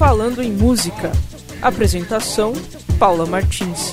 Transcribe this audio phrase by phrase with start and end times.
[0.00, 1.12] Falando em Música.
[1.60, 2.54] Apresentação:
[2.98, 3.92] Paula Martins.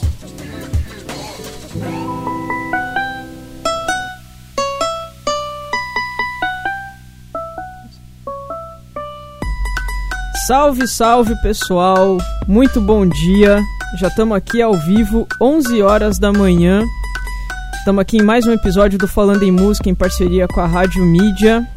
[10.47, 12.17] Salve, salve pessoal,
[12.47, 13.61] muito bom dia.
[13.99, 16.85] Já estamos aqui ao vivo, 11 horas da manhã.
[17.79, 21.03] Estamos aqui em mais um episódio do Falando em Música em parceria com a Rádio
[21.03, 21.67] Mídia.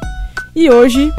[0.56, 1.12] E hoje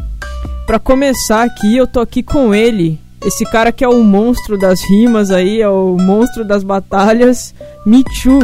[0.69, 4.87] para começar aqui, eu tô aqui com ele, esse cara que é o monstro das
[4.87, 8.37] rimas aí, é o monstro das batalhas, Michu.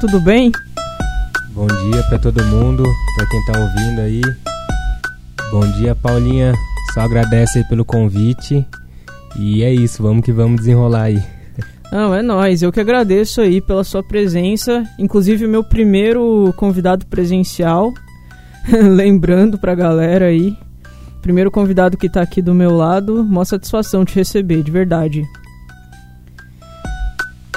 [0.00, 0.50] Tudo bem?
[1.50, 2.82] Bom dia para todo mundo,
[3.16, 4.20] para quem tá ouvindo aí.
[5.50, 6.54] Bom dia, Paulinha.
[6.92, 8.66] Só agradece aí pelo convite.
[9.38, 11.22] E é isso, vamos que vamos desenrolar aí.
[11.90, 12.62] Não, é nós.
[12.62, 14.84] Eu que agradeço aí pela sua presença.
[14.98, 17.92] Inclusive, meu primeiro convidado presencial.
[18.68, 20.56] Lembrando pra galera aí,
[21.20, 25.24] Primeiro convidado que está aqui do meu lado, mó satisfação te receber, de verdade.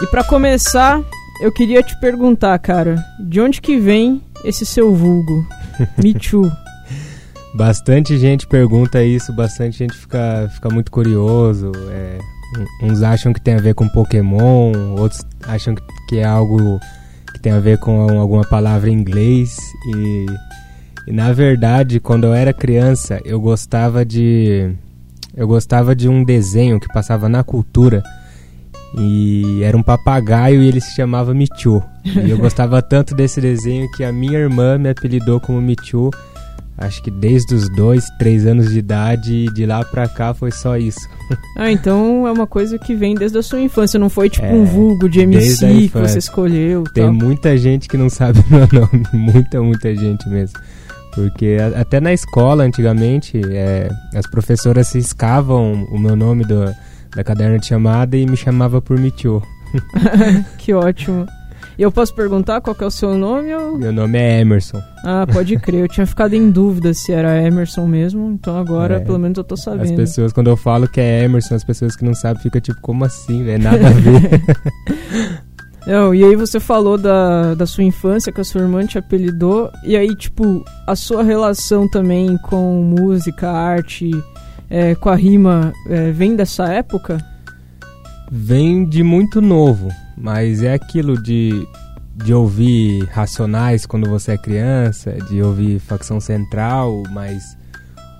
[0.01, 1.01] E para começar,
[1.41, 5.45] eu queria te perguntar, cara, de onde que vem esse seu vulgo?
[6.01, 6.51] Me Too.
[7.53, 11.71] Bastante gente pergunta isso, bastante gente fica, fica muito curioso.
[11.89, 12.17] É,
[12.83, 15.75] uns acham que tem a ver com Pokémon, outros acham
[16.07, 16.79] que é algo
[17.33, 19.57] que tem a ver com alguma palavra em inglês.
[19.95, 20.25] E
[21.07, 24.71] e na verdade, quando eu era criança, eu gostava de
[25.35, 28.03] eu gostava de um desenho que passava na cultura
[28.97, 31.81] e era um papagaio e ele se chamava Michu.
[32.05, 36.11] E eu gostava tanto desse desenho que a minha irmã me apelidou como Michu.
[36.81, 40.77] Acho que desde os dois, três anos de idade de lá pra cá foi só
[40.77, 40.99] isso.
[41.55, 44.51] Ah, então é uma coisa que vem desde a sua infância, não foi tipo é,
[44.51, 46.83] um vulgo de MC que você escolheu.
[46.93, 47.13] Tem tal.
[47.13, 50.59] muita gente que não sabe meu nome, muita, muita gente mesmo.
[51.15, 56.65] Porque até na escola, antigamente, é, as professoras riscavam o meu nome do,
[57.15, 59.41] da caderna de chamada e me chamava por Michio.
[60.57, 61.25] que ótimo.
[61.77, 63.53] Eu posso perguntar qual é o seu nome?
[63.53, 63.77] Ou...
[63.77, 64.81] Meu nome é Emerson.
[65.03, 65.81] Ah, pode crer.
[65.81, 69.43] Eu tinha ficado em dúvida se era Emerson mesmo, então agora é, pelo menos eu
[69.43, 69.83] tô sabendo.
[69.83, 72.79] As pessoas, quando eu falo que é Emerson, as pessoas que não sabem ficam tipo,
[72.81, 73.49] como assim?
[73.49, 74.43] É nada a ver.
[75.87, 79.71] Não, e aí você falou da, da sua infância, que a sua irmã te apelidou,
[79.83, 84.11] e aí, tipo, a sua relação também com música, arte,
[84.69, 87.17] é, com a rima, é, vem dessa época?
[88.31, 89.89] Vem de muito novo,
[90.21, 91.67] mas é aquilo de,
[92.15, 97.57] de ouvir Racionais quando você é criança, de ouvir Facção Central, mas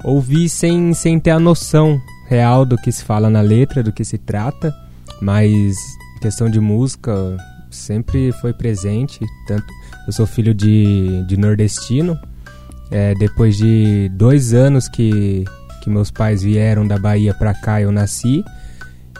[0.03, 4.03] ouvir sem, sem ter a noção real do que se fala na letra, do que
[4.03, 4.75] se trata,
[5.21, 5.75] mas
[6.19, 7.37] questão de música,
[7.69, 9.19] sempre foi presente.
[9.47, 9.65] Tanto
[10.07, 12.17] eu sou filho de, de nordestino.
[12.89, 15.45] É, depois de dois anos que,
[15.81, 18.43] que meus pais vieram da Bahia para cá, eu nasci.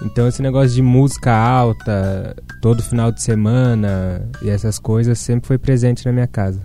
[0.04, 5.58] Então esse negócio de música alta, todo final de semana e essas coisas sempre foi
[5.58, 6.62] presente na minha casa.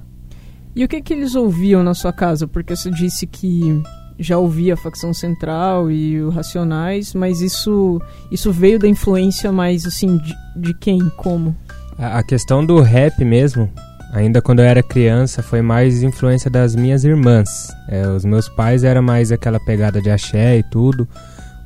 [0.75, 2.47] E o que que eles ouviam na sua casa?
[2.47, 3.83] Porque você disse que
[4.19, 9.87] já ouvia a facção central e o Racionais, mas isso isso veio da influência mais
[9.87, 11.57] assim de, de quem, como?
[11.99, 13.71] A, questão do rap mesmo,
[14.13, 17.69] ainda quando eu era criança, foi mais influência das minhas irmãs.
[17.89, 21.09] É, os meus pais era mais aquela pegada de axé e tudo,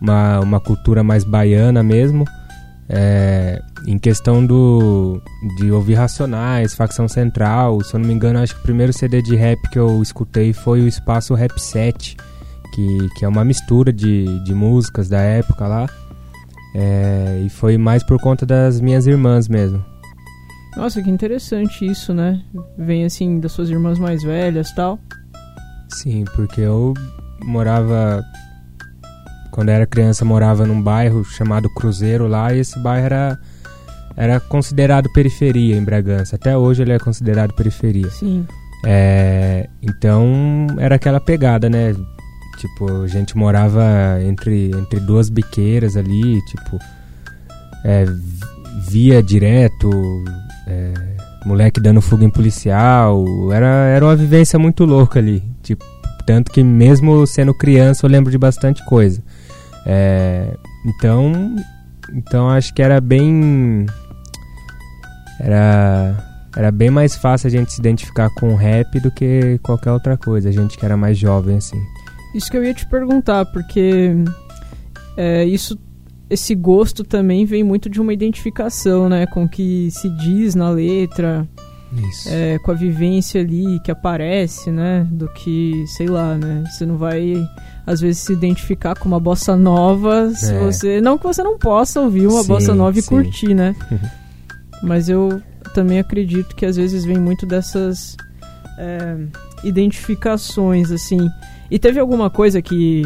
[0.00, 2.24] uma, uma cultura mais baiana mesmo.
[2.88, 5.22] É, em questão do
[5.56, 9.22] de ouvir Racionais, Facção Central, se eu não me engano, acho que o primeiro CD
[9.22, 12.16] de rap que eu escutei foi o Espaço Rap 7,
[12.74, 15.88] que, que é uma mistura de, de músicas da época lá.
[16.74, 19.84] É, e foi mais por conta das minhas irmãs mesmo.
[20.76, 22.40] Nossa, que interessante isso, né?
[22.78, 24.98] Vem assim das suas irmãs mais velhas tal.
[25.88, 26.94] Sim, porque eu
[27.44, 28.22] morava.
[29.50, 33.38] Quando era criança, morava num bairro chamado Cruzeiro lá, e esse bairro era,
[34.16, 36.36] era considerado periferia em Bragança.
[36.36, 38.10] Até hoje ele é considerado periferia.
[38.10, 38.46] Sim.
[38.84, 41.94] É, então era aquela pegada, né?
[42.58, 43.82] Tipo, a gente morava
[44.22, 46.78] entre, entre duas biqueiras ali, tipo,
[47.84, 48.04] é,
[48.88, 49.90] via direto
[50.66, 50.92] é,
[51.44, 53.24] moleque dando fuga em policial.
[53.52, 55.42] Era, era uma vivência muito louca ali.
[55.62, 55.84] Tipo,
[56.26, 59.22] tanto que mesmo sendo criança eu lembro de bastante coisa.
[59.86, 61.56] É, então,
[62.14, 63.86] então acho que era bem.
[65.40, 69.92] Era, era bem mais fácil a gente se identificar com o rap do que qualquer
[69.92, 71.80] outra coisa, a gente que era mais jovem assim.
[72.34, 74.14] Isso que eu ia te perguntar, porque
[75.16, 75.78] é, isso
[76.30, 80.70] esse gosto também vem muito de uma identificação, né, com o que se diz na
[80.70, 81.46] letra,
[82.28, 86.96] é, com a vivência ali que aparece, né, do que, sei lá, né, você não
[86.96, 87.34] vai
[87.86, 90.58] às vezes se identificar com uma bossa nova se é.
[90.58, 93.08] você, não que você não possa ouvir uma sim, bossa nova e sim.
[93.08, 93.74] curtir, né,
[94.82, 95.40] mas eu
[95.74, 98.16] também acredito que às vezes vem muito dessas
[98.78, 99.16] é,
[99.64, 101.28] identificações, assim,
[101.70, 103.02] e teve alguma coisa que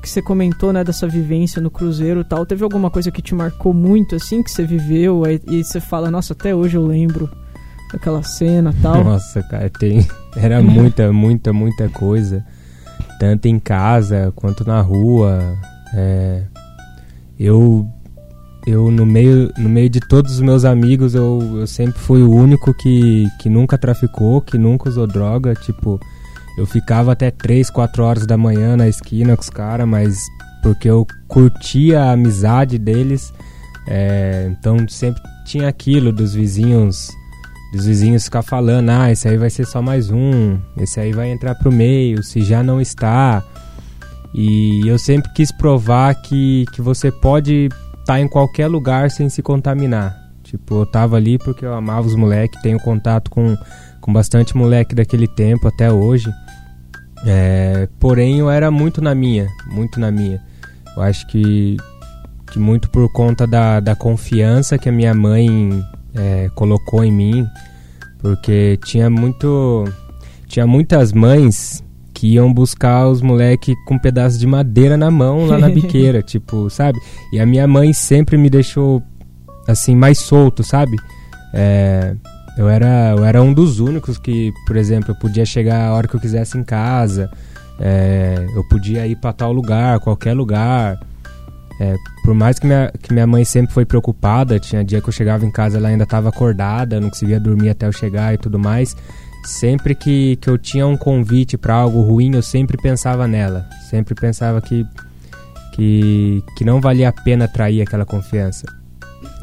[0.00, 3.34] que você comentou, né, dessa vivência no cruzeiro e tal, teve alguma coisa que te
[3.34, 7.28] marcou muito, assim, que você viveu e, e você fala, nossa, até hoje eu lembro
[7.92, 9.02] daquela cena tal?
[9.02, 10.06] Nossa, cara, tem...
[10.36, 12.46] Era muita, muita, muita coisa.
[13.18, 15.56] Tanto em casa quanto na rua.
[15.94, 16.42] É...
[17.38, 17.86] Eu...
[18.66, 22.30] Eu, no meio, no meio de todos os meus amigos, eu, eu sempre fui o
[22.30, 25.98] único que, que nunca traficou, que nunca usou droga, tipo...
[26.58, 30.18] Eu ficava até 3, 4 horas da manhã na esquina com os caras, mas
[30.62, 33.32] porque eu curtia a amizade deles.
[33.86, 37.10] É, então sempre tinha aquilo dos vizinhos
[37.72, 41.30] dos vizinhos ficar falando, ah, esse aí vai ser só mais um, esse aí vai
[41.30, 43.42] entrar pro meio, se já não está.
[44.34, 49.28] E eu sempre quis provar que, que você pode estar tá em qualquer lugar sem
[49.28, 50.16] se contaminar.
[50.42, 53.54] Tipo, eu tava ali porque eu amava os moleques, tenho contato com,
[54.00, 56.32] com bastante moleque daquele tempo até hoje.
[57.26, 60.40] É, porém, eu era muito na minha, muito na minha.
[60.96, 61.76] Eu acho que,
[62.50, 65.84] que muito por conta da, da confiança que a minha mãe
[66.18, 67.46] é, colocou em mim,
[68.18, 69.84] porque tinha muito,
[70.46, 75.46] tinha muitas mães que iam buscar os moleques com um pedaço de madeira na mão
[75.46, 76.98] lá na biqueira, tipo, sabe?
[77.32, 79.02] E a minha mãe sempre me deixou
[79.68, 80.96] assim mais solto, sabe?
[81.54, 82.16] É,
[82.58, 86.08] eu era, eu era um dos únicos que, por exemplo, eu podia chegar a hora
[86.08, 87.30] que eu quisesse em casa,
[87.78, 90.98] é, eu podia ir para tal lugar, qualquer lugar.
[91.80, 95.12] É, por mais que minha, que minha mãe sempre foi preocupada, tinha dia que eu
[95.12, 98.58] chegava em casa ela ainda estava acordada, não conseguia dormir até eu chegar e tudo
[98.58, 98.96] mais.
[99.44, 103.68] Sempre que, que eu tinha um convite para algo ruim, eu sempre pensava nela.
[103.88, 104.84] Sempre pensava que,
[105.72, 108.66] que, que não valia a pena trair aquela confiança.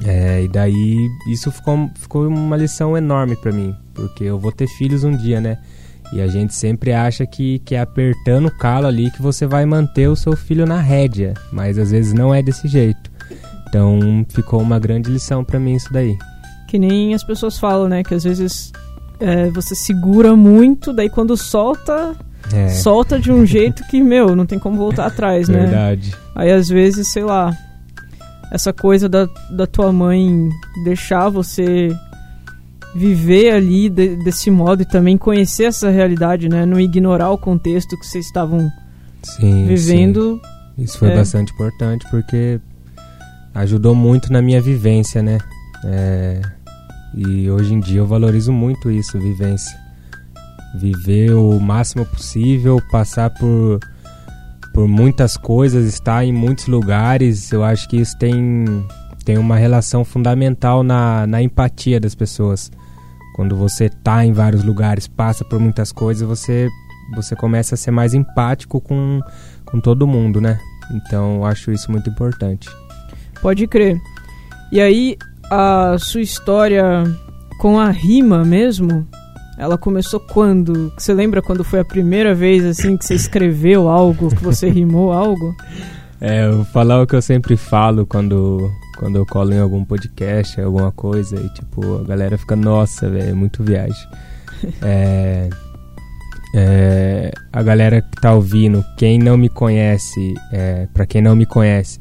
[0.03, 4.67] É, e daí isso ficou, ficou uma lição enorme para mim, porque eu vou ter
[4.67, 5.57] filhos um dia, né?
[6.13, 9.65] E a gente sempre acha que, que é apertando o calo ali que você vai
[9.65, 13.11] manter o seu filho na rédea, mas às vezes não é desse jeito.
[13.67, 16.17] Então ficou uma grande lição para mim isso daí.
[16.67, 18.03] Que nem as pessoas falam, né?
[18.03, 18.71] Que às vezes
[19.19, 22.15] é, você segura muito, daí quando solta,
[22.53, 22.69] é.
[22.69, 25.61] solta de um jeito que, meu, não tem como voltar atrás, né?
[25.61, 26.15] Verdade.
[26.35, 27.55] Aí às vezes, sei lá,
[28.51, 30.49] essa coisa da, da tua mãe
[30.83, 31.95] deixar você
[32.95, 36.65] viver ali de, desse modo e também conhecer essa realidade, né?
[36.65, 38.71] Não ignorar o contexto que vocês estavam
[39.21, 40.39] sim, vivendo.
[40.75, 40.83] Sim.
[40.83, 41.15] Isso foi é.
[41.15, 42.59] bastante importante porque
[43.53, 45.39] ajudou muito na minha vivência, né?
[45.83, 46.41] É,
[47.13, 49.77] e hoje em dia eu valorizo muito isso, vivência.
[50.77, 53.79] Viver o máximo possível, passar por
[54.73, 58.65] por muitas coisas, estar em muitos lugares, eu acho que isso tem,
[59.23, 62.69] tem uma relação fundamental na, na empatia das pessoas.
[63.35, 66.69] Quando você está em vários lugares, passa por muitas coisas, você,
[67.13, 69.19] você começa a ser mais empático com,
[69.65, 70.57] com todo mundo, né?
[70.93, 72.69] Então eu acho isso muito importante.
[73.41, 73.99] Pode crer.
[74.71, 75.17] E aí,
[75.51, 77.03] a sua história
[77.59, 79.05] com a rima mesmo,
[79.57, 80.93] ela começou quando?
[80.97, 85.11] Você lembra quando foi a primeira vez assim que você escreveu algo, que você rimou
[85.11, 85.53] algo?
[86.21, 89.83] É, eu vou falar o que eu sempre falo quando, quando eu colo em algum
[89.83, 94.07] podcast, alguma coisa, e tipo, a galera fica, nossa, velho, é muito viagem.
[94.81, 95.49] é,
[96.55, 101.45] é, a galera que tá ouvindo, quem não me conhece, é, para quem não me
[101.45, 101.99] conhece,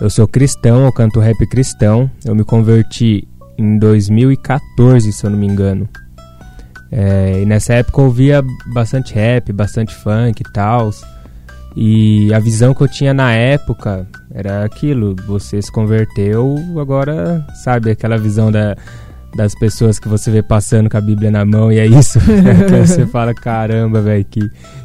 [0.00, 3.26] eu sou cristão, eu canto rap cristão, eu me converti
[3.58, 5.88] em 2014, se eu não me engano.
[6.90, 10.90] É, e nessa época eu ouvia bastante rap, bastante funk e tal.
[11.76, 17.90] E a visão que eu tinha na época era aquilo: você se converteu, agora, sabe,
[17.90, 18.74] aquela visão da,
[19.36, 22.18] das pessoas que você vê passando com a Bíblia na mão e é isso.
[22.80, 24.40] você fala: caramba, velho, que,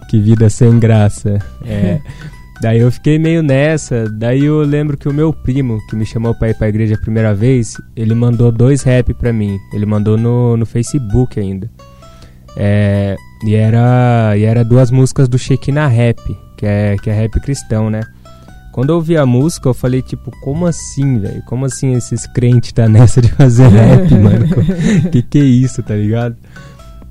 [0.10, 1.39] que vida sem graça.
[1.65, 2.01] É.
[2.62, 6.36] Daí eu fiquei meio nessa, daí eu lembro que o meu primo, que me chamou
[6.36, 9.57] pra ir pra igreja a primeira vez, ele mandou dois rap pra mim.
[9.74, 11.67] Ele mandou no, no Facebook ainda.
[12.55, 16.19] É, e, era, e era duas músicas do Shekinah Rap,
[16.61, 18.01] que é, que é rap cristão, né?
[18.71, 21.41] Quando eu ouvi a música, eu falei, tipo, como assim, velho?
[21.47, 24.45] Como assim esses crentes tá nessa de fazer rap, mano?
[25.11, 26.37] que que é isso, tá ligado?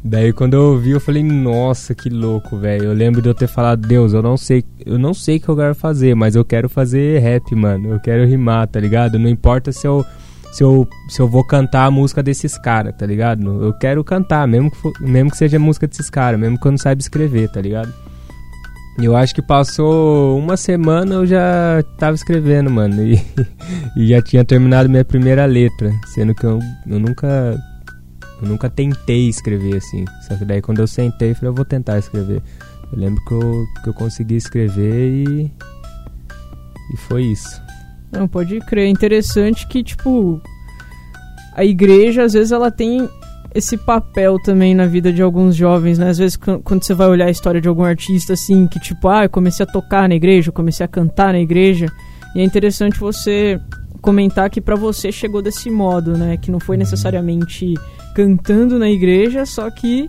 [0.04, 2.84] Daí quando eu ouvi, eu falei, nossa, que louco, velho.
[2.84, 5.48] Eu lembro de eu ter falado, Deus, eu não sei, eu não sei o que
[5.48, 7.90] eu quero fazer, mas eu quero fazer rap, mano.
[7.90, 9.18] Eu quero rimar, tá ligado?
[9.18, 10.06] Não importa se eu
[10.52, 13.64] se eu, se eu vou cantar a música desses caras, tá ligado?
[13.64, 16.70] Eu quero cantar, mesmo que, for, mesmo que seja música desses caras, mesmo que eu
[16.70, 17.92] não saiba escrever, tá ligado?
[19.02, 23.02] Eu acho que passou uma semana eu já tava escrevendo, mano.
[23.02, 23.20] E,
[23.96, 25.92] e já tinha terminado minha primeira letra.
[26.06, 27.58] Sendo que eu, eu nunca.
[28.42, 30.04] Eu nunca tentei escrever assim.
[30.26, 32.42] Só que daí quando eu sentei, eu falei, eu vou tentar escrever.
[32.92, 35.52] Eu lembro que eu, que eu consegui escrever e.
[36.92, 37.60] E foi isso.
[38.10, 38.86] Não, pode crer.
[38.86, 40.40] É interessante que, tipo,
[41.54, 43.08] a igreja, às vezes, ela tem
[43.54, 46.08] esse papel também na vida de alguns jovens, né?
[46.08, 49.24] Às vezes, quando você vai olhar a história de algum artista, assim, que tipo, ah,
[49.24, 51.86] eu comecei a tocar na igreja, eu comecei a cantar na igreja.
[52.34, 53.60] E é interessante você
[54.00, 56.36] comentar que para você chegou desse modo, né?
[56.36, 57.74] Que não foi necessariamente
[58.14, 60.08] cantando na igreja, só que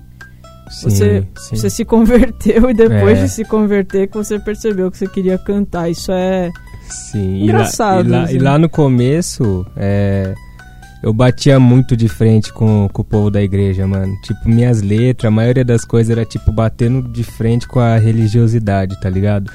[0.70, 1.56] sim, você, sim.
[1.56, 3.24] você se converteu e depois é.
[3.24, 5.90] de se converter que você percebeu que você queria cantar.
[5.90, 6.52] Isso é
[6.90, 7.44] sim.
[7.44, 8.08] engraçado.
[8.08, 8.36] E lá, e lá, assim.
[8.36, 10.36] e lá no começo, é
[11.04, 14.16] eu batia muito de frente com, com o povo da igreja, mano.
[14.22, 19.00] Tipo, minhas letras, a maioria das coisas era tipo batendo de frente com a religiosidade,
[19.02, 19.52] tá ligado?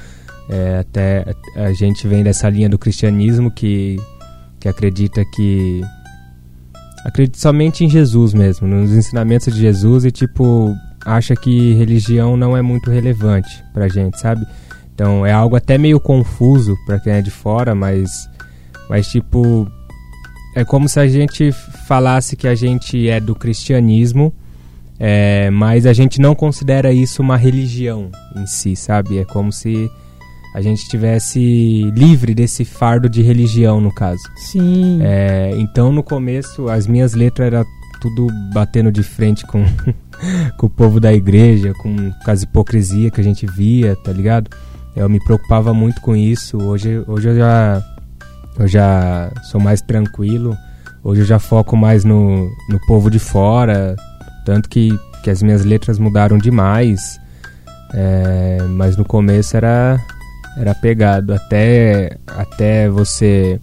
[0.49, 1.25] É, até
[1.55, 3.97] a gente vem dessa linha do cristianismo que,
[4.59, 5.81] que acredita que.
[7.05, 10.75] Acredita somente em Jesus mesmo, nos ensinamentos de Jesus e, tipo,
[11.05, 14.45] acha que religião não é muito relevante pra gente, sabe?
[14.93, 18.29] Então é algo até meio confuso pra quem é de fora, mas.
[18.89, 19.69] Mas, tipo,
[20.57, 24.33] é como se a gente falasse que a gente é do cristianismo,
[24.99, 29.19] é, mas a gente não considera isso uma religião em si, sabe?
[29.19, 29.87] É como se
[30.55, 34.23] a gente estivesse livre desse fardo de religião, no caso.
[34.35, 34.97] Sim.
[35.03, 37.65] É, então, no começo, as minhas letras eram
[38.01, 39.63] tudo batendo de frente com,
[40.57, 44.49] com o povo da igreja, com, com as hipocrisia que a gente via, tá ligado?
[44.95, 46.57] Eu me preocupava muito com isso.
[46.57, 47.96] Hoje, hoje eu já
[48.59, 50.57] eu já sou mais tranquilo.
[51.03, 53.95] Hoje eu já foco mais no, no povo de fora,
[54.45, 57.19] tanto que, que as minhas letras mudaram demais.
[57.93, 59.97] É, mas no começo era
[60.57, 63.61] era pegado até até você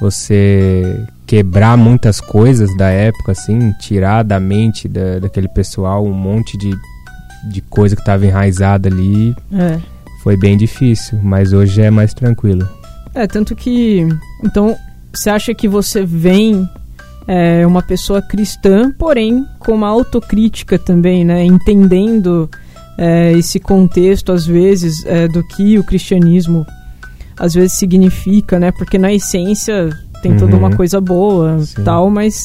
[0.00, 6.56] você quebrar muitas coisas da época assim tirar da mente da, daquele pessoal um monte
[6.56, 6.70] de,
[7.50, 9.80] de coisa que estava enraizada ali é.
[10.22, 12.68] foi bem difícil mas hoje é mais tranquilo
[13.14, 14.06] é, tanto que.
[14.42, 14.76] Então,
[15.12, 16.68] você acha que você vem
[17.26, 21.44] é, uma pessoa cristã, porém com uma autocrítica também, né?
[21.44, 22.48] Entendendo
[22.98, 26.66] é, esse contexto, às vezes, é, do que o cristianismo
[27.38, 28.70] às vezes significa, né?
[28.70, 29.90] Porque na essência
[30.22, 30.38] tem uhum.
[30.38, 30.76] toda uma uhum.
[30.76, 31.82] coisa boa Sim.
[31.82, 32.44] tal, mas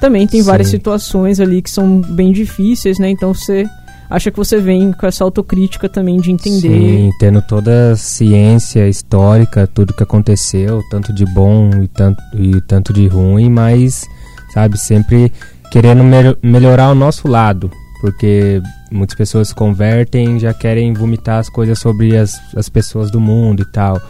[0.00, 0.46] também tem Sim.
[0.46, 3.10] várias situações ali que são bem difíceis, né?
[3.10, 3.66] Então você
[4.08, 6.68] acha que você vem com essa autocrítica também de entender.
[6.68, 12.60] Sim, tendo toda a ciência histórica, tudo que aconteceu, tanto de bom e tanto, e
[12.62, 14.06] tanto de ruim, mas,
[14.52, 15.32] sabe, sempre
[15.70, 17.70] querendo me melhorar o nosso lado,
[18.00, 23.20] porque muitas pessoas se convertem já querem vomitar as coisas sobre as, as pessoas do
[23.20, 24.00] mundo e tal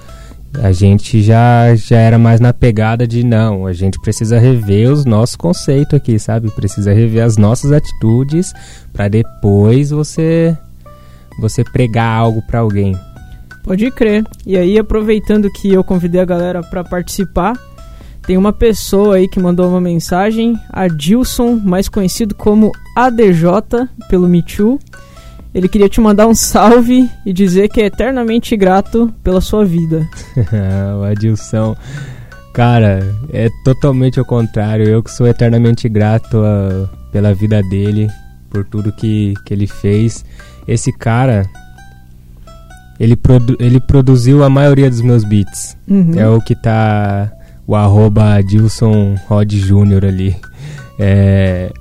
[0.54, 5.04] a gente já, já era mais na pegada de não, a gente precisa rever os
[5.04, 6.50] nossos conceitos aqui, sabe?
[6.50, 8.52] Precisa rever as nossas atitudes
[8.92, 10.56] para depois você
[11.38, 12.96] você pregar algo para alguém.
[13.62, 14.24] Pode crer.
[14.46, 17.52] E aí, aproveitando que eu convidei a galera para participar,
[18.26, 24.26] tem uma pessoa aí que mandou uma mensagem, a Dilson, mais conhecido como ADJ pelo
[24.28, 24.78] Me Too.
[25.56, 30.06] Ele queria te mandar um salve e dizer que é eternamente grato pela sua vida.
[31.00, 31.74] o Adilson.
[32.52, 33.00] Cara,
[33.32, 34.86] é totalmente o contrário.
[34.86, 38.06] Eu que sou eternamente grato a, pela vida dele,
[38.50, 40.26] por tudo que, que ele fez.
[40.68, 41.46] Esse cara,
[43.00, 45.74] ele, produ ele produziu a maioria dos meus beats.
[45.88, 46.12] Uhum.
[46.18, 47.32] É o que tá
[47.66, 50.04] o arroba Adilson Rod Jr.
[50.04, 50.36] ali.
[50.98, 51.72] É,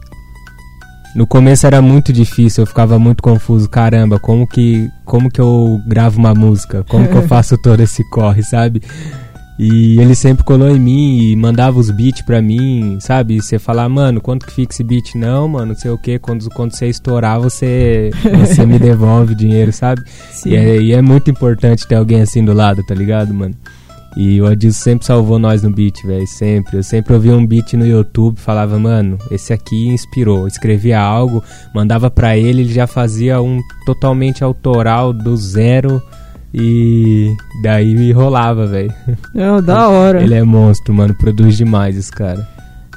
[1.15, 3.69] no começo era muito difícil, eu ficava muito confuso.
[3.69, 6.83] Caramba, como que, como que eu gravo uma música?
[6.89, 8.81] Como que eu faço todo esse corre, sabe?
[9.57, 13.41] E ele sempre colou em mim e mandava os beats pra mim, sabe?
[13.41, 15.15] Você falar, mano, quanto que fica esse beat?
[15.15, 16.19] Não, mano, não sei o que.
[16.19, 18.11] Quando, quando você estourar, você,
[18.45, 20.03] você me devolve o dinheiro, sabe?
[20.45, 23.55] E é, e é muito importante ter alguém assim do lado, tá ligado, mano?
[24.15, 26.25] E o Adilson sempre salvou nós no beat, velho.
[26.25, 26.77] Sempre.
[26.77, 30.47] Eu sempre ouvia um beat no YouTube, falava, mano, esse aqui inspirou.
[30.47, 31.43] Escrevia algo,
[31.73, 36.01] mandava pra ele, ele já fazia um totalmente autoral do zero.
[36.53, 38.93] E daí rolava, velho.
[39.35, 40.23] É, da hora.
[40.23, 41.13] Ele é monstro, mano.
[41.13, 42.47] Produz demais esse cara.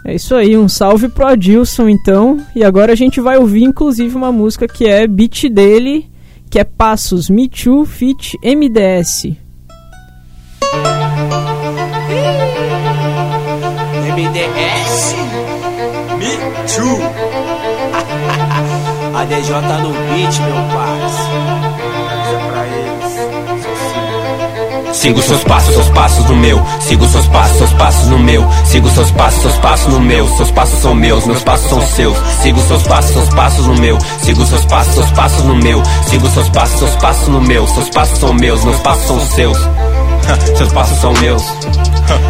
[0.05, 2.39] É isso aí, um salve pro Adilson então.
[2.55, 6.09] E agora a gente vai ouvir inclusive uma música que é beat dele,
[6.49, 9.48] que é Passos Me Too Fit MDS.
[16.19, 16.33] Me
[16.67, 16.99] Too
[19.15, 19.51] ADJ
[19.83, 21.69] no beat, meu parceiro
[24.93, 26.61] Sigo seus passos, seus passos no meu.
[26.81, 28.45] Sigo seus passos, seus passos no meu.
[28.65, 30.27] Sigo seus passos, seus passos no meu.
[30.37, 32.19] Seus passos são meus, meus passos são seus.
[32.43, 33.97] Sigo seus passos, seus passos no meu.
[34.23, 35.83] Sigo seus passos, seus passos no meu.
[36.09, 37.67] Sigo seus passos, seus passos no meu.
[37.69, 39.59] Seus passos são meus, meus passos são seus.
[40.57, 41.43] Seus passos são meus.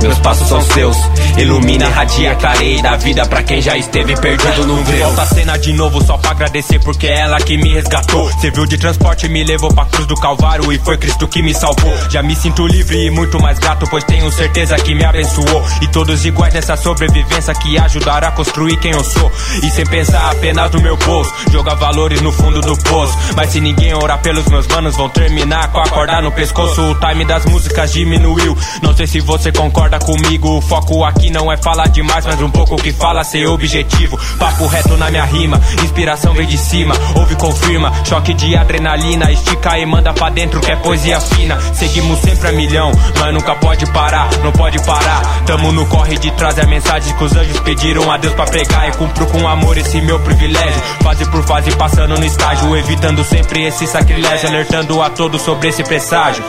[0.03, 0.97] Meus passos são seus.
[1.37, 5.07] Ilumina, radia, clareia da vida pra quem já esteve perdido num greu.
[5.07, 8.31] Volta a cena de novo só pra agradecer porque é ela que me resgatou.
[8.41, 11.93] Serviu de transporte, me levou pra cruz do Calvário e foi Cristo que me salvou.
[12.11, 15.65] Já me sinto livre e muito mais grato, pois tenho certeza que me abençoou.
[15.81, 19.31] E todos iguais nessa sobrevivência que ajudará a construir quem eu sou.
[19.63, 23.17] E sem pensar apenas no meu bolso, jogar valores no fundo do poço.
[23.37, 26.81] Mas se ninguém orar pelos meus manos, vão terminar com a corda no pescoço.
[26.83, 28.57] O time das músicas diminuiu.
[28.83, 30.59] Não sei se você concorda comigo.
[30.59, 34.19] O foco aqui não é falar demais, mas um pouco que fala ser objetivo.
[34.39, 36.95] Papo reto na minha rima, inspiração vem de cima.
[37.15, 39.31] Ouve, confirma, choque de adrenalina.
[39.31, 41.59] Estica e manda pra dentro que é poesia fina.
[41.75, 45.23] Seguimos sempre a milhão, mas nunca pode parar, não pode parar.
[45.47, 48.47] Tamo no corre de trás, é a mensagem que os anjos pediram a Deus pra
[48.47, 48.89] pregar.
[48.89, 50.81] E cumpro com amor esse meu privilégio.
[51.03, 54.49] Fase por fase passando no estágio, evitando sempre esse sacrilégio.
[54.49, 56.45] Alertando a todos sobre esse presságio.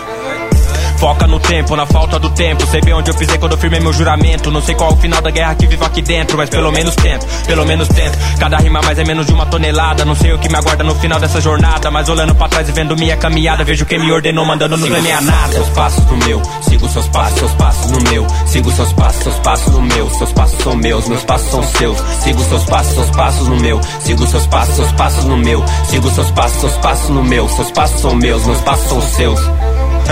[0.99, 2.67] Foca no tempo, na falta do tempo.
[2.67, 4.51] Sei bem onde eu pisei quando eu firmei meu juramento.
[4.51, 6.93] Não sei qual é o final da guerra que vivo aqui dentro, mas pelo menos
[6.93, 8.17] tento, pelo menos tento.
[8.37, 10.03] Cada rima mais é menos de uma tonelada.
[10.03, 12.73] Não sei o que me aguarda no final dessa jornada, mas olhando pra trás e
[12.73, 15.53] vendo minha caminhada, vejo quem me ordenou, mandando não ganhar nada.
[15.53, 18.27] Seus passos no meu, sigo seus passos, seus passos no meu.
[18.45, 20.09] Sigo seus passos, seus passos no meu.
[20.09, 21.97] Seus passos são meus, meus passos são seus.
[22.21, 23.79] Sigo seus passos, seus passos no meu.
[24.01, 25.63] Sigo seus passos, seus passos no meu.
[25.85, 27.47] Sigo seus passos, seus passos no meu.
[27.47, 29.39] Seus passos são meus, meus passos são seus.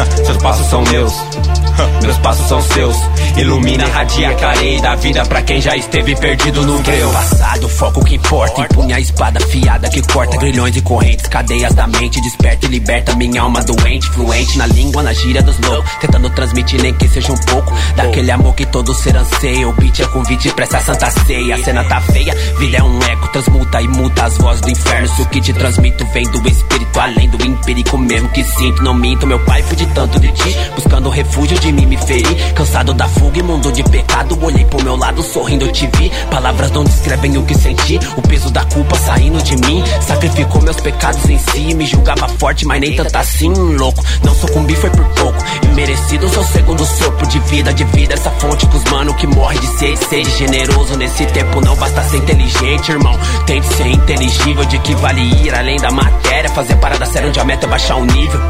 [0.06, 1.14] Seus passos são meus,
[2.04, 2.96] meus passos são seus.
[3.38, 7.10] Ilumina, radia, clareia da vida pra quem já esteve perdido no greu.
[7.12, 8.62] Passado, foco que importa.
[8.62, 12.22] Empunha a espada fiada que corta grilhões e correntes, cadeias da mente.
[12.22, 15.92] Desperta e liberta minha alma doente, fluente na língua, na gíria dos loucos.
[16.00, 19.68] Tentando transmitir, nem que seja um pouco daquele amor que todo ser anseia.
[19.68, 21.56] O beat é convite pra essa santa ceia.
[21.56, 25.08] A cena tá feia, vida é um eco, transmuta e muta as vozes do inferno.
[25.08, 28.84] Se o que te transmito vem do espírito, além do empírico mesmo que sinto.
[28.84, 32.54] Não minto, meu pai, fui de tanto de ti, buscando refúgio de mim me ferir.
[32.54, 36.12] Cansado da fuga e mundo de pecado, olhei pro meu lado sorrindo, eu te vi.
[36.30, 39.84] Palavras não descrevem o que senti, o peso da culpa saindo de mim.
[40.02, 44.04] Sacrificou meus pecados em si, me julgava forte, mas nem tanto assim, louco.
[44.24, 45.44] Não sucumbi, foi por pouco.
[45.64, 48.14] E merecido seu segundo sopro de vida, de vida.
[48.14, 50.98] Essa fonte com os mano que morre de sede generoso.
[50.98, 53.18] Nesse tempo não basta ser inteligente, irmão.
[53.46, 56.50] Tente ser inteligível, de que vale ir além da matéria.
[56.50, 58.42] Fazer parada séria onde a meta é baixar o nível.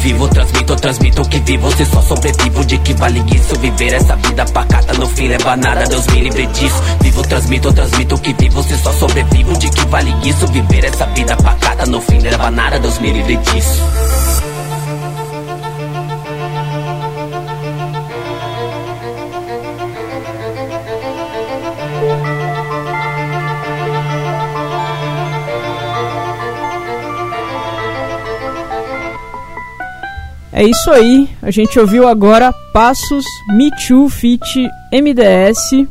[0.00, 3.58] Vivo, transmito, transmito o que vivo Se só sobrevivo, de que vale isso?
[3.58, 6.82] Viver essa vida pacata, no fim leva nada Deus me livre disso.
[7.00, 10.46] Vivo, transmito, transmito o que vivo Se só sobrevivo, de que vale isso?
[10.48, 14.27] Viver essa vida pacata, no fim leva nada Deus me livre disso
[30.58, 35.86] É isso aí, a gente ouviu agora Passos Me Too Fit MDS.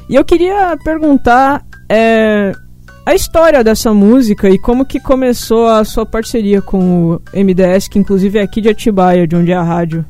[0.07, 2.53] E eu queria perguntar é,
[3.07, 7.97] a história dessa música e como que começou a sua parceria com o MDS, que
[7.97, 10.03] inclusive é aqui de Atibaia, de onde é a rádio.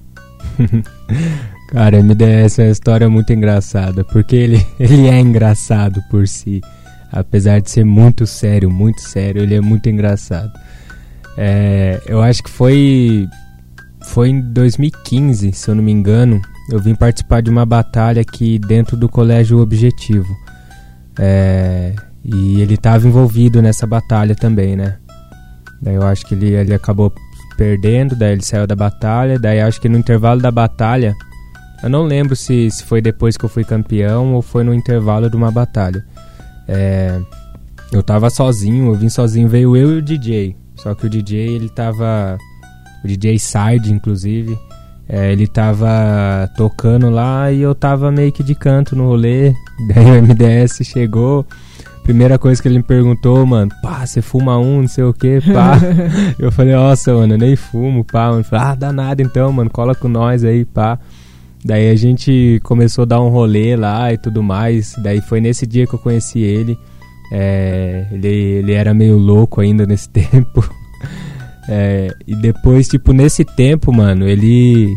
[1.70, 6.60] Cara, MDS é uma história muito engraçada, porque ele, ele é engraçado por si.
[7.12, 10.52] Apesar de ser muito sério, muito sério, ele é muito engraçado.
[11.38, 13.28] É, eu acho que foi,
[14.08, 18.58] foi em 2015, se eu não me engano, eu vim participar de uma batalha aqui
[18.58, 20.36] dentro do Colégio Objetivo.
[21.20, 21.94] É,
[22.28, 24.98] e ele estava envolvido nessa batalha também, né?
[25.82, 27.14] Daí eu acho que ele, ele acabou
[27.58, 31.16] perdendo, daí ele saiu da batalha, daí acho que no intervalo da batalha,
[31.82, 35.30] eu não lembro se, se foi depois que eu fui campeão ou foi no intervalo
[35.30, 36.04] de uma batalha.
[36.68, 37.18] É,
[37.92, 40.56] eu tava sozinho, eu vim sozinho, veio eu e o DJ.
[40.76, 42.38] Só que o DJ ele tava.
[43.04, 44.58] O DJ Side, inclusive.
[45.08, 49.54] É, ele tava tocando lá e eu tava meio que de canto no rolê.
[49.88, 51.46] Daí o MDS chegou.
[52.08, 55.42] Primeira coisa que ele me perguntou, mano, pá, você fuma um, não sei o que,
[55.42, 55.78] pá.
[56.40, 58.30] eu falei, nossa, mano, eu nem fumo, pá.
[58.32, 60.98] Mano, falei, ah, dá nada então, mano, cola com nós aí, pá.
[61.66, 64.96] Daí a gente começou a dar um rolê lá e tudo mais.
[65.00, 66.80] Daí foi nesse dia que eu conheci ele.
[67.30, 70.64] É, ele, ele era meio louco ainda nesse tempo.
[71.68, 74.96] É, e depois, tipo, nesse tempo, mano, ele.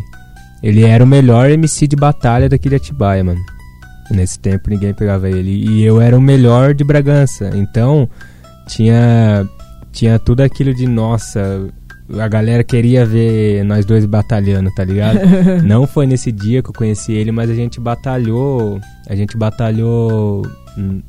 [0.63, 3.41] Ele era o melhor MC de batalha daqui de Atibaia, mano.
[4.11, 5.51] Nesse tempo ninguém pegava ele.
[5.51, 7.49] E eu era o melhor de Bragança.
[7.53, 8.09] Então,
[8.67, 9.47] tinha.
[9.91, 11.67] Tinha tudo aquilo de, nossa,
[12.17, 15.19] a galera queria ver nós dois batalhando, tá ligado?
[15.63, 18.79] Não foi nesse dia que eu conheci ele, mas a gente batalhou.
[19.07, 20.45] A gente batalhou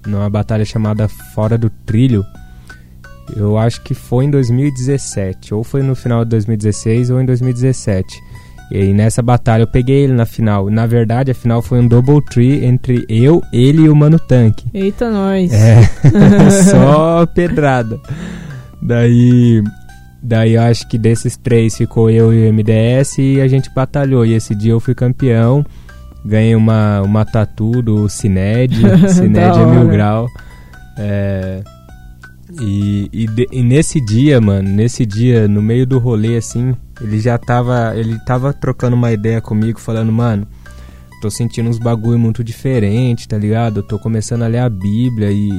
[0.07, 2.25] numa batalha chamada Fora do Trilho.
[3.37, 8.21] Eu acho que foi em 2017, ou foi no final de 2016 ou em 2017.
[8.73, 10.71] E nessa batalha eu peguei ele na final.
[10.71, 14.67] Na verdade, a final foi um double tree entre eu, ele e o Mano Tanque.
[14.73, 15.53] Eita, nós.
[15.53, 15.83] É,
[16.71, 18.01] só pedrada.
[18.81, 19.63] Daí,
[20.23, 24.25] daí eu acho que desses três ficou eu e o MDS e a gente batalhou.
[24.25, 25.65] E esse dia eu fui campeão.
[26.25, 28.75] Ganhei uma, uma tatu do Cined.
[29.13, 30.27] Cined é mil grau.
[30.97, 31.63] É,
[32.61, 37.21] e, e, de, e, nesse dia, mano, nesse dia, no meio do rolê, assim, ele
[37.21, 37.93] já tava.
[37.97, 40.47] Ele tava trocando uma ideia comigo, falando, mano,
[41.21, 43.79] tô sentindo uns bagulho muito diferente, tá ligado?
[43.79, 45.51] Eu tô começando a ler a Bíblia e,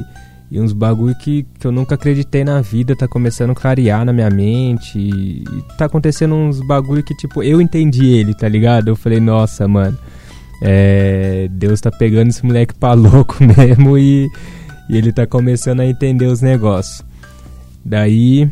[0.50, 4.12] e uns bagulho que, que eu nunca acreditei na vida tá começando a clarear na
[4.12, 4.98] minha mente.
[4.98, 8.88] E, e tá acontecendo uns bagulho que, tipo, eu entendi ele, tá ligado?
[8.88, 9.98] Eu falei, nossa, mano,
[10.62, 14.28] é, Deus tá pegando esse moleque pra louco mesmo e
[14.88, 17.04] e ele tá começando a entender os negócios.
[17.84, 18.50] Daí,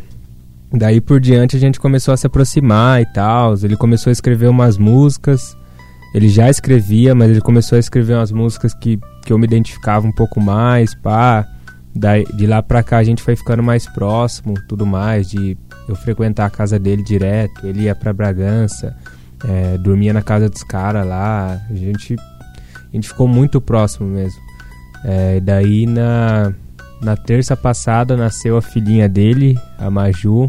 [0.73, 3.55] daí por diante a gente começou a se aproximar e tal.
[3.63, 5.57] Ele começou a escrever umas músicas.
[6.15, 10.07] Ele já escrevia, mas ele começou a escrever umas músicas que, que eu me identificava
[10.07, 11.47] um pouco mais, pá.
[11.95, 15.57] Daí, de lá pra cá a gente foi ficando mais próximo, tudo mais, de
[15.89, 18.97] eu frequentar a casa dele direto, ele ia pra Bragança,
[19.45, 24.41] é, dormia na casa dos caras lá, a gente, a gente ficou muito próximo mesmo.
[25.05, 26.53] É, daí na,
[27.03, 30.47] na terça passada nasceu a filhinha dele, a Maju.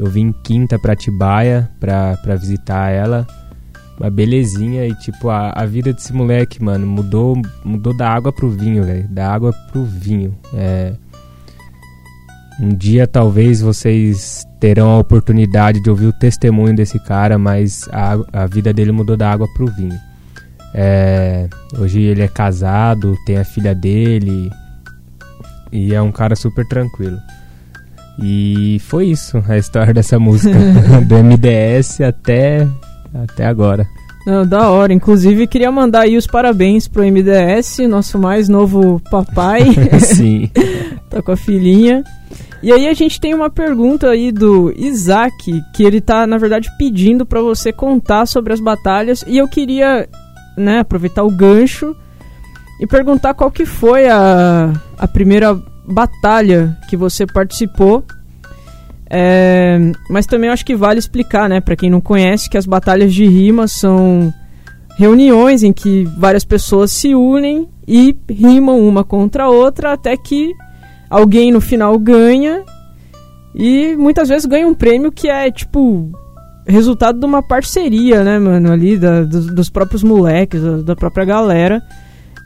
[0.00, 3.26] Eu vim quinta pra Tibaia pra, pra visitar ela.
[3.98, 8.48] Uma belezinha e tipo, a, a vida desse moleque, mano, mudou, mudou da água pro
[8.48, 9.06] vinho, velho.
[9.10, 10.34] Da água pro vinho.
[10.54, 10.94] É,
[12.58, 18.44] um dia talvez vocês terão a oportunidade de ouvir o testemunho desse cara, mas a,
[18.44, 19.98] a vida dele mudou da água pro vinho.
[20.72, 21.46] É,
[21.78, 24.48] hoje ele é casado, tem a filha dele
[25.70, 27.18] e é um cara super tranquilo.
[28.22, 30.56] E foi isso a história dessa música,
[31.06, 32.66] do MDS até,
[33.14, 33.86] até agora.
[34.26, 34.92] Não, da hora.
[34.92, 39.62] Inclusive, queria mandar aí os parabéns pro MDS, nosso mais novo papai.
[40.00, 40.50] Sim.
[41.08, 42.04] tá com a filhinha.
[42.62, 46.68] E aí a gente tem uma pergunta aí do Isaac, que ele tá, na verdade,
[46.76, 49.24] pedindo para você contar sobre as batalhas.
[49.26, 50.06] E eu queria
[50.56, 51.96] né, aproveitar o gancho
[52.78, 58.04] e perguntar qual que foi a, a primeira batalha que você participou.
[59.08, 63.12] É, mas também acho que vale explicar, né, para quem não conhece, que as batalhas
[63.12, 64.32] de rima são
[64.96, 70.52] reuniões em que várias pessoas se unem e rimam uma contra a outra até que
[71.08, 72.62] alguém no final ganha
[73.54, 76.10] e muitas vezes ganha um prêmio que é tipo
[76.66, 81.24] resultado de uma parceria, né, mano, ali da, dos, dos, próprios moleques, da, da, própria
[81.24, 81.82] galera.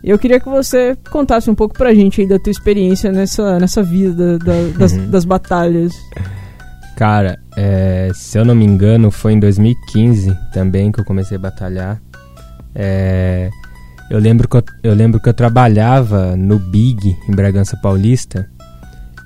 [0.06, 3.82] Eu queria que você contasse um pouco pra gente aí da tua experiência nessa, nessa
[3.82, 5.10] vida da, das, uhum.
[5.10, 5.94] das batalhas.
[6.94, 11.40] Cara, é, se eu não me engano, foi em 2015 também que eu comecei a
[11.40, 12.02] batalhar.
[12.74, 13.48] É,
[14.10, 18.46] eu, lembro que eu, eu lembro que eu trabalhava no Big, em Bragança Paulista,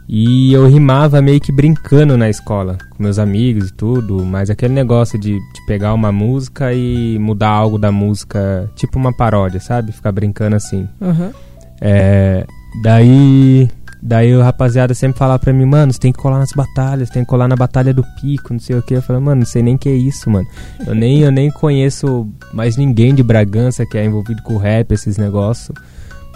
[0.09, 4.73] e eu rimava meio que brincando na escola, com meus amigos e tudo, mas aquele
[4.73, 9.93] negócio de, de, pegar uma música e mudar algo da música, tipo uma paródia, sabe?
[9.93, 10.89] Ficar brincando assim.
[10.99, 11.31] Uhum.
[11.79, 12.47] É,
[12.83, 13.69] daí,
[14.03, 17.23] daí o rapaziada sempre falava pra mim, mano, você tem que colar nas batalhas, tem
[17.23, 18.95] que colar na Batalha do Pico, não sei o que.
[18.95, 20.49] Eu falei, mano, não sei nem o que é isso, mano.
[20.87, 25.19] Eu nem, eu nem conheço mais ninguém de Bragança que é envolvido com rap, esses
[25.19, 25.77] negócios.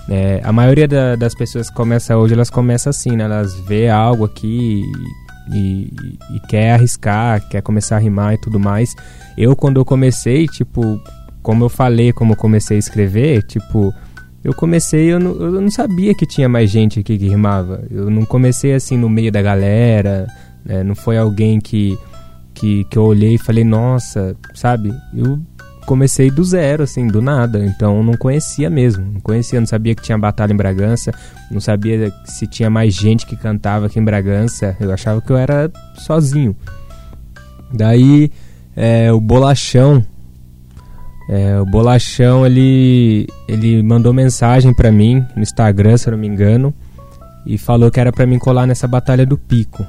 [0.09, 3.25] É, a maioria da, das pessoas que começa hoje, elas começam assim, né?
[3.25, 4.83] Elas vê algo aqui
[5.53, 8.95] e, e, e, quer arriscar, quer começar a rimar e tudo mais.
[9.37, 11.01] Eu, quando eu comecei, tipo,
[11.43, 13.95] como eu falei, como eu comecei a escrever, tipo,
[14.43, 17.85] eu comecei, eu não, eu não sabia que tinha mais gente aqui que rimava.
[17.91, 20.27] Eu não comecei assim no meio da galera,
[20.65, 20.83] né?
[20.83, 21.97] não foi alguém que,
[22.53, 24.93] que, que eu olhei e falei, nossa, sabe?
[25.15, 25.39] Eu
[25.87, 27.65] comecei do zero, assim, do nada.
[27.65, 29.05] Então não conhecia mesmo.
[29.05, 31.13] Não conhecia, não sabia que tinha batalha em Bragança.
[31.51, 34.77] Não sabia se tinha mais gente que cantava aqui em Bragança.
[34.81, 36.57] Eu achava que eu era sozinho.
[37.73, 38.31] Daí
[38.77, 40.05] é, o Bolachão.
[41.29, 46.27] É, o Bolachão ele, ele mandou mensagem para mim no Instagram, se eu não me
[46.27, 46.75] engano,
[47.47, 49.87] e falou que era para mim colar nessa batalha do pico.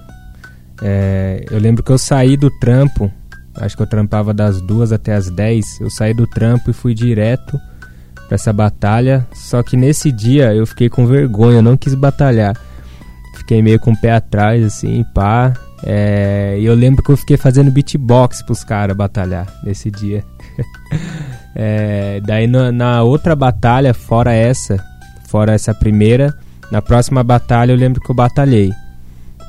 [0.81, 3.11] É, eu lembro que eu saí do trampo
[3.55, 5.81] acho que eu trampava das duas até as 10.
[5.81, 7.59] Eu saí do trampo e fui direto
[8.27, 9.27] para essa batalha.
[9.33, 12.55] Só que nesse dia eu fiquei com vergonha, não quis batalhar.
[13.35, 15.53] Fiquei meio com o pé atrás, assim, pá.
[15.85, 20.23] É, e eu lembro que eu fiquei fazendo beatbox pros caras batalhar nesse dia.
[21.53, 24.81] é, daí na, na outra batalha, fora essa,
[25.27, 26.33] fora essa primeira,
[26.71, 28.71] na próxima batalha eu lembro que eu batalhei.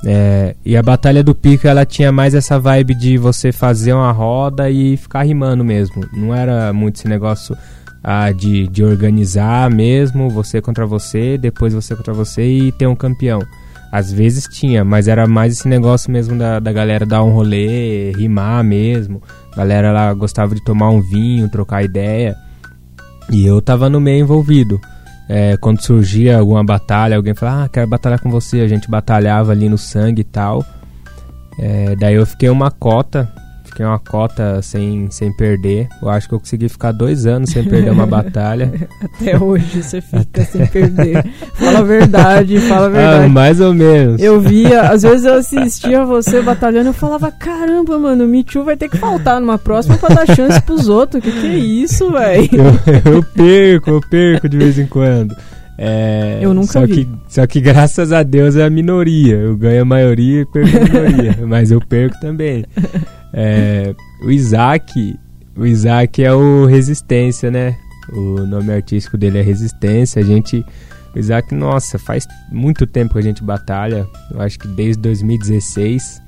[0.06, 4.12] É, e a Batalha do Pico ela tinha mais essa vibe de você fazer uma
[4.12, 6.04] roda e ficar rimando mesmo.
[6.12, 7.56] Não era muito esse negócio
[8.02, 12.94] ah, de, de organizar mesmo, você contra você, depois você contra você e ter um
[12.94, 13.40] campeão.
[13.90, 18.10] Às vezes tinha, mas era mais esse negócio mesmo da, da galera dar um rolê,
[18.12, 19.22] rimar mesmo.
[19.52, 22.36] A galera lá gostava de tomar um vinho, trocar ideia.
[23.30, 24.80] E eu tava no meio envolvido.
[25.28, 29.52] É, quando surgia alguma batalha, alguém falava, ah, quero batalhar com você, a gente batalhava
[29.52, 30.64] ali no sangue e tal.
[31.58, 33.30] É, daí eu fiquei uma cota,
[33.74, 35.88] fiquei uma cota sem, sem perder.
[36.00, 38.72] Eu acho que eu consegui ficar dois anos sem perder uma batalha.
[39.02, 40.44] Até hoje você fica Até...
[40.44, 41.26] sem perder.
[41.54, 43.24] Fala a verdade, fala a ah, verdade.
[43.24, 44.22] Ah, mais ou menos.
[44.22, 48.64] Eu via, às vezes eu assistia você batalhando, eu falava, caramba, mano, o Me Too
[48.64, 51.22] vai ter que faltar numa próxima pra dar chance pros outros.
[51.22, 52.48] Que que é isso, velho?
[52.52, 55.34] Eu, eu perco, eu perco de vez em quando.
[55.76, 57.04] É, eu nunca só vi.
[57.04, 59.36] Que, só que graças a Deus é a minoria.
[59.36, 61.38] Eu ganho a maioria e perco a minoria.
[61.46, 62.64] mas eu perco também.
[63.32, 65.18] É, o Isaac,
[65.56, 67.76] o Isaac é o Resistência, né?
[68.12, 70.22] O nome artístico dele é Resistência.
[70.22, 70.64] A gente,
[71.14, 74.06] o Isaac, nossa, faz muito tempo que a gente batalha.
[74.30, 76.22] Eu acho que desde 2016.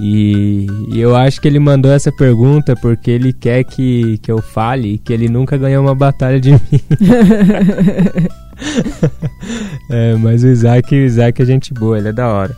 [0.00, 4.42] E, e, eu acho que ele mandou essa pergunta porque ele quer que, que eu
[4.42, 6.60] fale que ele nunca ganhou uma batalha de mim.
[9.90, 12.56] é, mas o Isaac, o Isaac é gente boa, ele é da hora.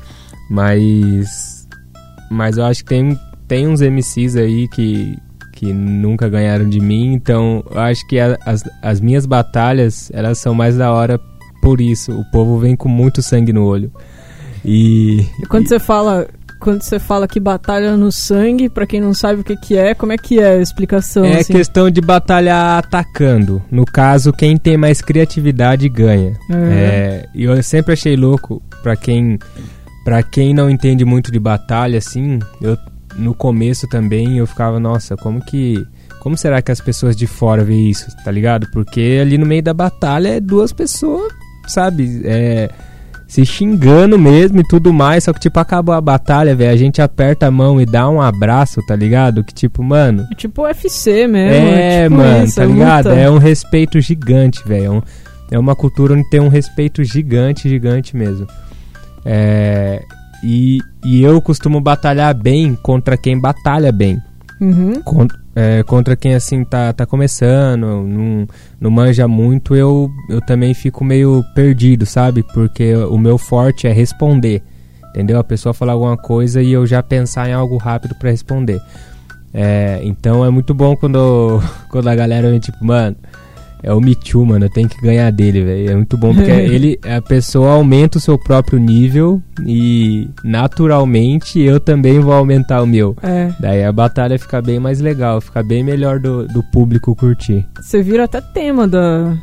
[0.51, 1.69] Mas,
[2.31, 5.19] mas eu acho que tem tem uns MCs aí que,
[5.53, 10.38] que nunca ganharam de mim, então eu acho que a, as, as minhas batalhas, elas
[10.38, 11.21] são mais da hora
[11.62, 12.12] por isso.
[12.12, 13.93] O povo vem com muito sangue no olho.
[14.64, 15.69] E, e quando e...
[15.69, 16.27] você fala
[16.64, 19.94] quando você fala que batalha no sangue, para quem não sabe o que, que é,
[19.94, 21.22] como é que é a explicação?
[21.22, 21.53] É assim?
[21.53, 23.62] questão de batalhar atacando.
[23.70, 26.33] No caso, quem tem mais criatividade ganha.
[26.50, 26.55] É.
[26.55, 29.38] É, e eu sempre achei louco, para quem,
[30.07, 32.79] pra quem não entende muito de batalha, assim, eu
[33.14, 35.87] no começo também eu ficava, nossa, como que.
[36.18, 38.66] Como será que as pessoas de fora veem isso, tá ligado?
[38.72, 41.31] Porque ali no meio da batalha é duas pessoas,
[41.66, 42.22] sabe?
[42.24, 42.70] É,
[43.35, 45.25] se xingando mesmo e tudo mais.
[45.25, 46.70] Só que, tipo, acabou a batalha, velho.
[46.70, 49.42] A gente aperta a mão e dá um abraço, tá ligado?
[49.42, 50.25] Que, tipo, mano.
[50.31, 51.66] É tipo UFC mesmo.
[51.66, 53.09] É, é tipo mano, isso, tá ligado?
[53.09, 53.20] Luta.
[53.20, 54.85] É um respeito gigante, velho.
[54.85, 55.03] É, um,
[55.51, 58.47] é uma cultura onde tem um respeito gigante, gigante mesmo.
[59.25, 60.01] É,
[60.44, 64.23] e, e eu costumo batalhar bem contra quem batalha bem.
[64.61, 65.03] Uhum.
[65.03, 68.47] Contra, é, contra quem assim tá, tá começando, não,
[68.81, 72.43] não manja muito, eu, eu também fico meio perdido, sabe?
[72.55, 74.62] Porque o meu forte é responder.
[75.11, 75.38] Entendeu?
[75.38, 78.81] A pessoa falar alguma coisa e eu já pensar em algo rápido para responder.
[79.53, 83.17] É, então é muito bom quando, quando a galera vem tipo, mano,
[83.85, 84.64] é o Michu, mano.
[84.64, 85.90] Eu tenho que ganhar dele, velho.
[85.90, 91.79] É muito bom porque ele, a pessoa aumenta o seu próprio nível e naturalmente eu
[91.79, 93.14] também vou aumentar o meu.
[93.23, 93.51] É.
[93.61, 97.66] Daí a batalha fica bem mais legal, fica bem melhor do, do público curtir.
[97.81, 99.35] Você vira até tema da,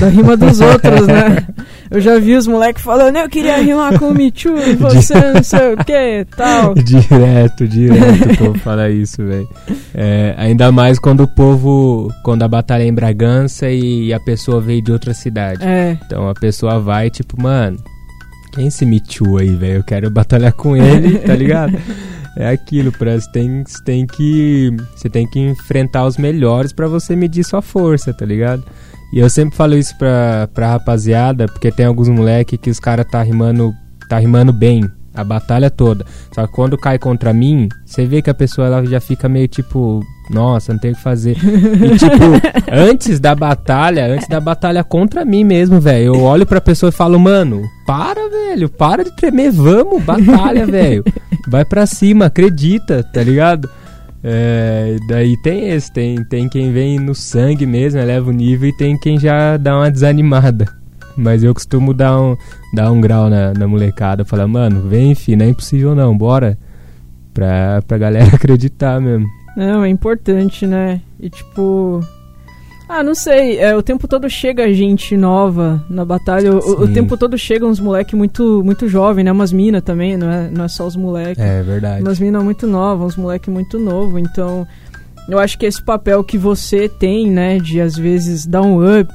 [0.00, 1.44] da rima dos outros, né?
[1.90, 5.42] Eu já vi os moleques falando, eu queria rimar com o Michu e você não
[5.42, 6.74] sei o que tal.
[6.74, 9.48] Direto, direto o povo fala isso, velho.
[9.94, 14.60] É, ainda mais quando o povo, quando a batalha é em Bragança e a pessoa
[14.60, 15.64] veio de outra cidade.
[15.64, 15.96] É.
[16.04, 17.78] Então a pessoa vai, tipo, mano,
[18.52, 19.76] quem é esse Michu aí, velho?
[19.76, 21.78] Eu quero batalhar com ele, tá ligado?
[22.36, 24.70] É aquilo, pra, você tem, você tem que.
[24.94, 28.62] Você tem que enfrentar os melhores para você medir sua força, tá ligado?
[29.12, 33.06] E eu sempre falo isso pra, pra rapaziada, porque tem alguns moleque que os caras
[33.10, 33.72] tá rimando,
[34.08, 36.04] tá rimando bem a batalha toda.
[36.32, 39.48] Só que quando cai contra mim, você vê que a pessoa ela já fica meio
[39.48, 41.36] tipo, nossa, não tem o que fazer.
[41.42, 46.60] E tipo, antes da batalha, antes da batalha contra mim mesmo, velho, eu olho pra
[46.60, 51.02] pessoa e falo, mano, para, velho, para de tremer, vamos, batalha, velho.
[51.48, 53.68] Vai pra cima, acredita, tá ligado?
[54.22, 58.76] É, daí tem esse, tem, tem quem vem no sangue mesmo, eleva o nível, e
[58.76, 60.66] tem quem já dá uma desanimada.
[61.16, 62.36] Mas eu costumo dar um,
[62.72, 66.58] dar um grau na, na molecada, falar, mano, vem, fi, não é impossível não, bora.
[67.34, 69.26] Pra, pra galera acreditar mesmo.
[69.56, 71.00] Não, é importante, né?
[71.18, 72.00] E tipo.
[72.88, 73.58] Ah, não sei.
[73.58, 76.54] É, o tempo todo chega gente nova na batalha.
[76.54, 79.30] O, o tempo todo chegam uns moleque muito, muito jovem, né?
[79.30, 81.38] Umas minas também, não é, não é só os moleques.
[81.38, 82.02] É verdade.
[82.02, 84.18] Umas minas muito novas, uns moleque muito novo.
[84.18, 84.66] Então,
[85.28, 87.58] eu acho que esse papel que você tem, né?
[87.58, 89.12] De às vezes dar um up.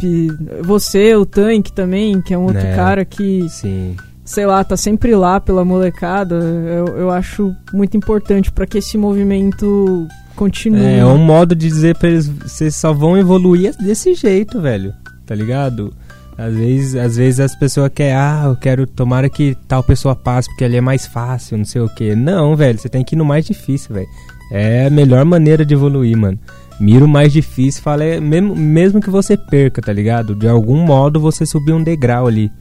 [0.62, 2.76] Você, o Tank também, que é um outro Né.
[2.76, 3.96] cara que Sim.
[4.24, 8.98] sei lá, tá sempre lá pela molecada, eu, eu acho muito importante pra que esse
[9.00, 10.82] movimento continue.
[10.82, 14.94] É, é um modo de dizer pra eles, vocês só vão evoluir desse jeito, velho.
[15.26, 15.94] Tá ligado?
[16.38, 20.50] Às vezes, às vezes as pessoas querem, ah, eu quero, tomara que tal pessoa passe,
[20.50, 22.16] porque ali é mais fácil, não sei o que.
[22.16, 24.08] Não, velho, você tem que ir no mais difícil, velho.
[24.52, 26.40] É a melhor maneira de evoluir, mano.
[26.80, 30.36] Mira o mais difícil, fala, é, mesmo, mesmo que você perca, tá ligado?
[30.36, 32.52] De algum modo você subir um degrau ali.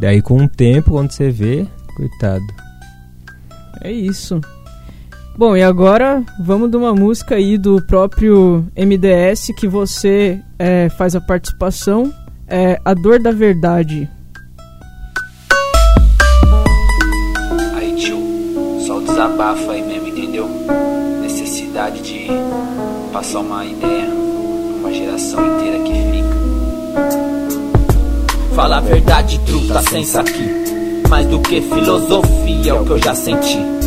[0.00, 2.44] Daí com o tempo, quando você vê, coitado.
[3.82, 4.40] É isso.
[5.40, 11.16] Bom, e agora vamos de uma música aí do próprio MDS que você é, faz
[11.16, 12.12] a participação.
[12.46, 14.06] É A Dor da Verdade.
[17.74, 18.18] Aí, tio,
[18.86, 20.46] só o desabafo aí mesmo, entendeu?
[21.22, 22.26] Necessidade de
[23.10, 26.36] passar uma ideia uma geração inteira que fica.
[28.54, 31.08] Fala a verdade, truta, sensa aqui.
[31.08, 33.79] Mais do que filosofia, é o que eu já senti.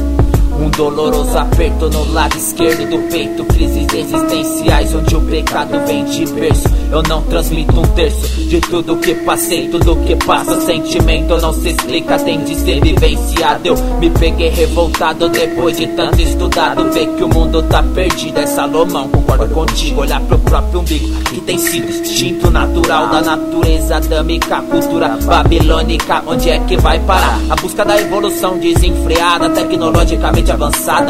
[0.76, 3.46] Doloroso aperto no lado esquerdo do peito.
[3.46, 6.68] Crises existenciais onde o pecado vem de berço.
[6.92, 10.60] Eu não transmito um terço de tudo que passei, tudo que passa.
[10.62, 13.68] Sentimento não se explica, tem de ser vivenciado.
[13.68, 16.92] Eu me peguei revoltado depois de tanto estudado.
[16.92, 18.40] Ver que o mundo tá perdido.
[18.40, 20.02] É Salomão, concordo contigo.
[20.02, 24.62] Olhar pro próprio umbigo, que tem sido instinto natural da natureza adâmica.
[24.64, 27.40] Cultura babilônica, onde é que vai parar?
[27.50, 30.62] A busca da evolução desenfreada, tecnologicamente avançada,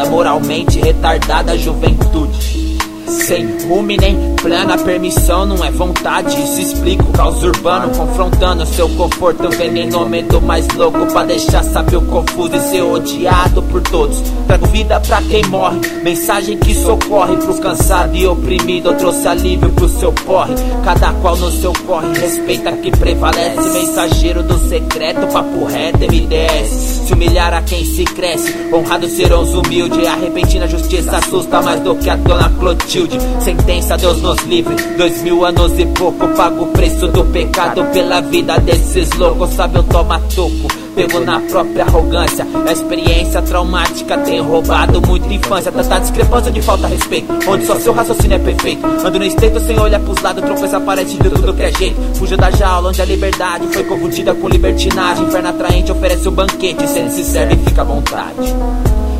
[0.06, 2.78] moralmente retardada, juventude.
[3.06, 6.38] Sem rumo nem plana, permissão não é vontade.
[6.38, 9.48] Isso explica o caos urbano, confrontando seu conforto.
[9.48, 14.22] Venenômetro mais louco pra deixar saber o confuso e ser odiado por todos.
[14.46, 18.90] Trago vida pra quem morre, mensagem que socorre pro cansado e oprimido.
[18.90, 20.54] Eu trouxe alívio pro seu porre,
[20.84, 22.18] cada qual no seu corre.
[22.18, 27.06] Respeita que prevalece, mensageiro do secreto, papo reto, MDS.
[27.06, 30.06] Se humilhar a quem se cresce, honrado serão os humildes.
[30.06, 33.18] A repentina justiça assusta mais do que a dona Clotilde.
[33.40, 34.74] Sentença, Deus nos livre.
[34.96, 39.50] Dois mil anos e pouco, pago o preço do pecado pela vida desses loucos.
[39.50, 40.84] Sabe, eu toma toco.
[40.94, 42.46] Pego na própria arrogância.
[42.68, 45.72] A experiência traumática tem roubado muita infância.
[45.72, 47.32] Tanta discrepância de falta de respeito.
[47.48, 48.86] Onde só seu raciocínio é perfeito.
[48.86, 50.44] Ando no estreito sem olhar pros lados.
[50.44, 52.00] Tropeça, aparece de tudo que é jeito.
[52.16, 55.24] Fuja da jaula onde a liberdade foi confundida com libertinagem.
[55.24, 56.86] Inferno atraente oferece o banquete.
[56.86, 58.54] Se ele se serve, fica à vontade.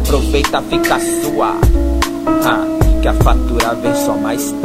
[0.05, 1.57] Aproveita, fica sua.
[2.44, 2.64] Ah,
[3.03, 4.63] que a fatura vem só mais tarde.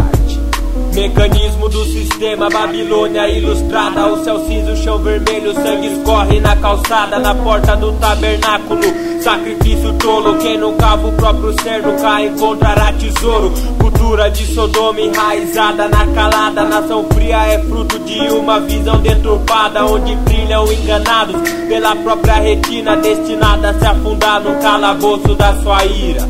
[0.93, 4.07] Mecanismo do sistema, Babilônia ilustrada.
[4.07, 8.81] O céu cinza, o chão vermelho, sangue escorre na calçada, na porta do tabernáculo.
[9.21, 13.53] Sacrifício tolo, quem não cava o próprio ser nunca encontrará tesouro.
[13.79, 16.63] Cultura de Sodoma enraizada na calada.
[16.63, 21.35] Nação fria é fruto de uma visão deturpada, onde brilham enganados
[21.67, 26.27] pela própria retina, destinada a se afundar no calabouço da sua ira.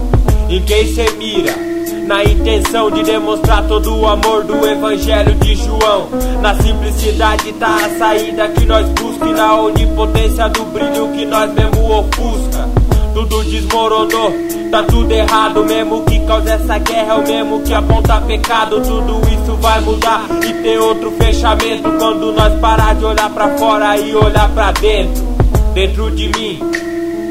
[0.49, 1.68] Em quem cê mira?
[2.09, 6.09] Na intenção de demonstrar todo o amor do Evangelho de João.
[6.41, 11.53] Na simplicidade tá a saída que nós busca e na onipotência do brilho que nós
[11.53, 12.67] mesmo ofusca.
[13.13, 14.33] Tudo desmoronou,
[14.71, 15.63] tá tudo errado.
[15.63, 18.81] Mesmo que causa essa guerra, é o mesmo que aponta pecado.
[18.81, 23.95] Tudo isso vai mudar e ter outro fechamento quando nós parar de olhar pra fora
[23.99, 25.29] e olhar pra dentro.
[25.75, 26.59] Dentro de mim,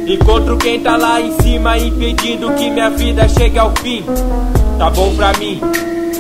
[0.09, 4.03] Encontro quem tá lá em cima impedindo que minha vida chegue ao fim.
[4.79, 5.61] Tá bom pra mim.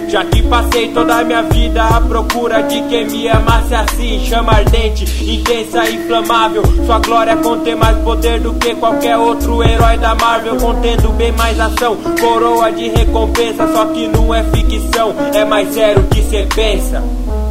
[0.09, 4.53] Já que passei toda a minha vida à procura de quem me amasse assim, chama
[4.53, 6.63] ardente, intensa inflamável.
[6.87, 11.61] Sua glória contém mais poder do que qualquer outro herói da Marvel, contendo bem mais
[11.61, 13.71] ação, coroa de recompensa.
[13.73, 17.03] Só que não é ficção, é mais sério que cê pensa.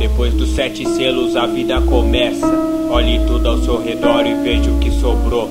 [0.08, 2.48] Depois dos sete selos a vida começa.
[2.90, 5.50] Olhe tudo ao seu redor e veja o que sobrou.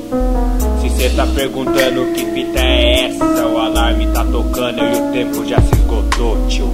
[0.80, 5.46] Se cê tá perguntando que fita é essa, o alarme tá tocando e o tempo
[5.46, 6.70] já se esgotou, tio.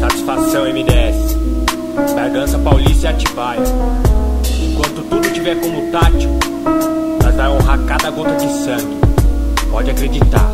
[0.00, 1.36] Satisfação MDS,
[2.14, 3.62] Bragança Paulista e Atibaia.
[4.60, 6.30] Enquanto tudo tiver como tátil,
[7.22, 8.98] nós vai honrar cada gota de sangue.
[9.70, 10.52] Pode acreditar,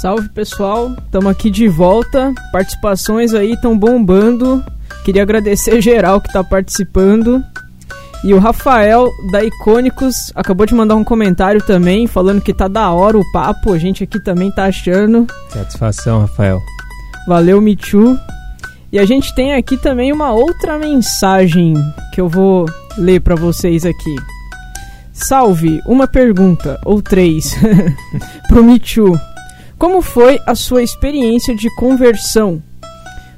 [0.00, 2.32] Salve pessoal, estamos aqui de volta.
[2.52, 4.64] Participações aí estão bombando.
[5.04, 7.42] Queria agradecer geral que está participando.
[8.22, 12.92] E o Rafael da Icônicos acabou de mandar um comentário também, falando que tá da
[12.92, 13.72] hora o papo.
[13.72, 15.26] A gente aqui também tá achando.
[15.48, 16.60] Satisfação, Rafael.
[17.26, 18.16] Valeu, Michu.
[18.92, 21.74] E a gente tem aqui também uma outra mensagem
[22.14, 24.14] que eu vou ler para vocês aqui.
[25.12, 27.56] Salve, uma pergunta, ou três,
[28.46, 29.18] pro Michu.
[29.78, 32.60] Como foi a sua experiência de conversão?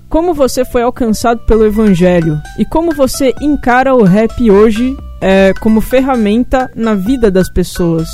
[0.09, 2.41] Como você foi alcançado pelo Evangelho?
[2.59, 8.09] E como você encara o rap hoje é, como ferramenta na vida das pessoas?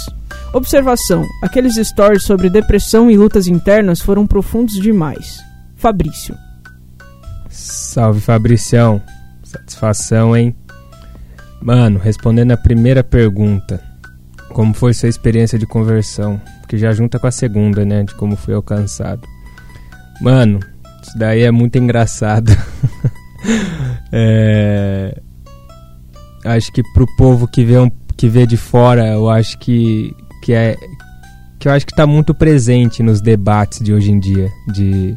[0.53, 5.39] Observação: aqueles stories sobre depressão e lutas internas foram profundos demais.
[5.77, 6.35] Fabrício.
[7.49, 9.01] Salve Fabricião,
[9.45, 10.55] satisfação, hein?
[11.63, 13.81] Mano, respondendo a primeira pergunta,
[14.57, 16.41] como foi sua experiência de conversão?
[16.67, 18.05] Que já junta com a segunda, né?
[18.05, 19.29] De como fui alcançado.
[20.19, 20.61] Mano,
[21.03, 22.51] isso daí é muito engraçado.
[24.11, 25.21] é...
[26.43, 30.55] Acho que pro povo que vê, um, que vê de fora, eu acho que, que
[30.55, 30.75] é.
[31.59, 34.51] Que eu acho que tá muito presente nos debates de hoje em dia.
[34.73, 35.15] De,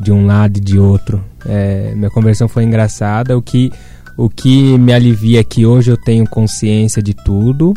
[0.00, 1.24] de um lado e de outro.
[1.46, 3.38] É, minha conversão foi engraçada.
[3.38, 3.70] O que,
[4.16, 7.72] o que me alivia é que hoje eu tenho consciência de tudo.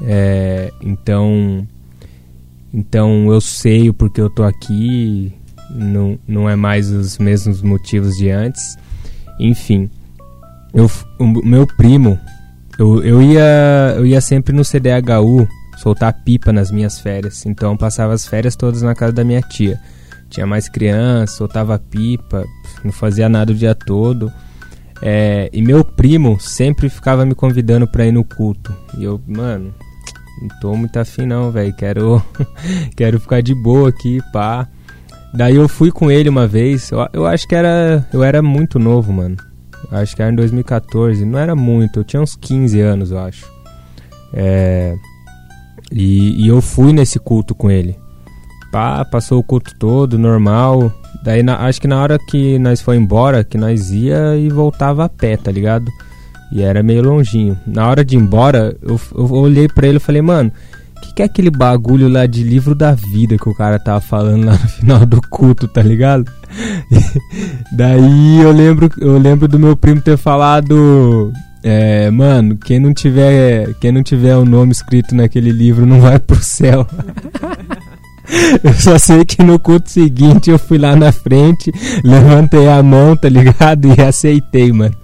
[0.00, 1.66] É, então,
[2.72, 5.32] então eu sei o porquê eu tô aqui.
[5.70, 8.76] Não, não é mais os mesmos motivos de antes.
[9.38, 9.90] Enfim,
[10.74, 12.18] eu, o meu primo,
[12.78, 17.44] eu, eu, ia, eu ia sempre no CDHU soltar pipa nas minhas férias.
[17.46, 19.80] Então eu passava as férias todas na casa da minha tia.
[20.30, 22.44] Tinha mais criança, soltava pipa,
[22.82, 24.32] não fazia nada o dia todo.
[25.02, 28.72] É, e meu primo sempre ficava me convidando pra ir no culto.
[28.96, 29.74] E eu, mano,
[30.40, 31.74] não tô muito afim não, velho.
[31.74, 32.22] Quero,
[32.96, 34.68] quero ficar de boa aqui, pá.
[35.34, 36.90] Daí eu fui com ele uma vez.
[36.92, 38.06] Eu, eu acho que era.
[38.12, 39.36] Eu era muito novo, mano.
[39.90, 41.24] Acho que era em 2014.
[41.24, 43.50] Não era muito, eu tinha uns 15 anos, eu acho.
[44.32, 44.94] É,
[45.90, 47.98] e, e eu fui nesse culto com ele.
[48.70, 50.92] Pá, passou o culto todo, normal.
[51.22, 55.04] Daí na, acho que na hora que nós foi embora, que nós ia e voltava
[55.04, 55.90] a pé, tá ligado?
[56.50, 57.56] E era meio longinho.
[57.66, 60.52] Na hora de ir embora, eu, eu olhei pra ele e falei, mano,
[60.96, 64.00] o que, que é aquele bagulho lá de livro da vida que o cara tava
[64.00, 66.30] falando lá no final do culto, tá ligado?
[67.72, 71.32] Daí eu lembro, eu lembro do meu primo ter falado.
[71.62, 76.18] É, mano, quem não tiver, quem não tiver o nome escrito naquele livro não vai
[76.18, 76.86] pro céu.
[78.62, 81.72] Eu só sei que no culto seguinte eu fui lá na frente,
[82.02, 83.82] levantei a mão, tá ligado?
[83.92, 84.94] E aceitei, mano.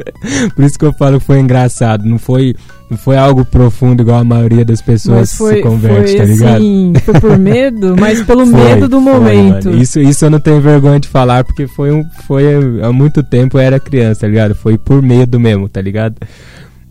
[0.54, 2.04] Por isso que eu falo que foi engraçado.
[2.04, 2.54] Não foi,
[2.90, 6.56] não foi algo profundo igual a maioria das pessoas foi, se converte, foi, tá ligado?
[6.56, 9.66] Assim, foi por medo, mas pelo Foi, medo do momento.
[9.66, 9.82] mano.
[9.82, 12.44] Isso, isso eu não tenho vergonha de falar, porque foi, um, foi
[12.82, 14.54] há muito tempo eu era criança, tá ligado?
[14.54, 16.16] Foi por medo mesmo, tá ligado?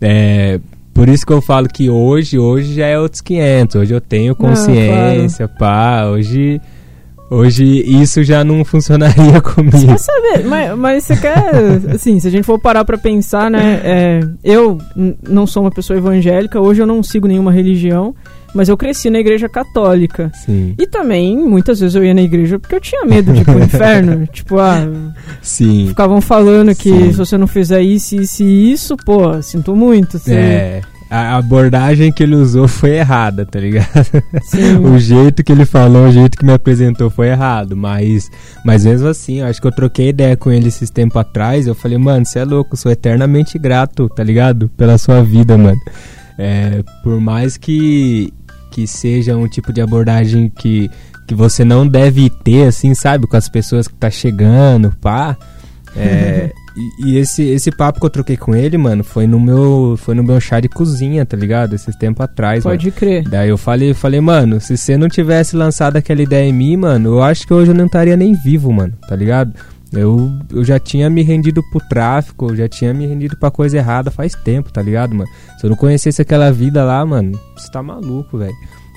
[0.00, 0.60] É,
[0.98, 3.76] por isso que eu falo que hoje, hoje já é outros 500.
[3.76, 6.06] Hoje eu tenho consciência, pá.
[6.06, 6.60] Hoje,
[7.30, 9.86] hoje isso já não funcionaria Você comigo.
[9.86, 11.50] quer saber, mas, mas você quer,
[11.94, 14.78] assim, se a gente for parar pra pensar, né, é, eu
[15.28, 18.14] não sou uma pessoa evangélica, hoje eu não sigo nenhuma religião,
[18.54, 20.32] mas eu cresci na igreja católica.
[20.34, 23.44] Sim, E também, muitas vezes eu ia na igreja porque eu tinha medo de ir
[23.44, 24.26] pro inferno.
[24.32, 24.86] Tipo, ah,
[25.42, 25.86] sim.
[25.88, 27.10] ficavam falando que Sim.
[27.12, 30.18] se você não fizer isso, isso e isso, pô, sinto muito.
[30.18, 30.80] Você, É,
[31.10, 33.88] a abordagem que ele usou foi errada, tá ligado?
[34.82, 38.30] O jeito que ele falou, o jeito que me apresentou foi errado, mas,
[38.64, 41.66] mas mesmo assim, eu acho que eu troquei ideia com ele esses tempos atrás.
[41.66, 44.68] Eu falei, mano, você é louco, sou eternamente grato, tá ligado?
[44.76, 45.80] Pela sua vida, mano.
[46.38, 48.32] É, por mais que,
[48.70, 50.90] que seja um tipo de abordagem que,
[51.26, 53.26] que você não deve ter, assim, sabe?
[53.26, 55.36] Com as pessoas que tá chegando, pá.
[55.96, 59.96] É, e, e esse, esse papo que eu troquei com ele, mano, foi no meu,
[59.98, 61.74] foi no meu chá de cozinha, tá ligado?
[61.74, 62.76] Esses tempos atrás, mano.
[62.76, 63.28] Pode crer.
[63.28, 67.16] Daí eu falei, falei, mano, se você não tivesse lançado aquela ideia em mim, mano,
[67.16, 69.52] eu acho que hoje eu não estaria nem vivo, mano, tá ligado?
[69.92, 73.78] Eu, eu já tinha me rendido pro tráfico, eu já tinha me rendido pra coisa
[73.78, 75.30] errada faz tempo, tá ligado, mano?
[75.58, 78.54] Se eu não conhecesse aquela vida lá, mano, você tá maluco, velho.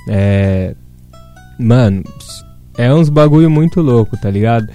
[0.08, 0.76] É.
[1.58, 2.04] Mano,
[2.78, 4.68] é uns bagulho muito louco, tá ligado?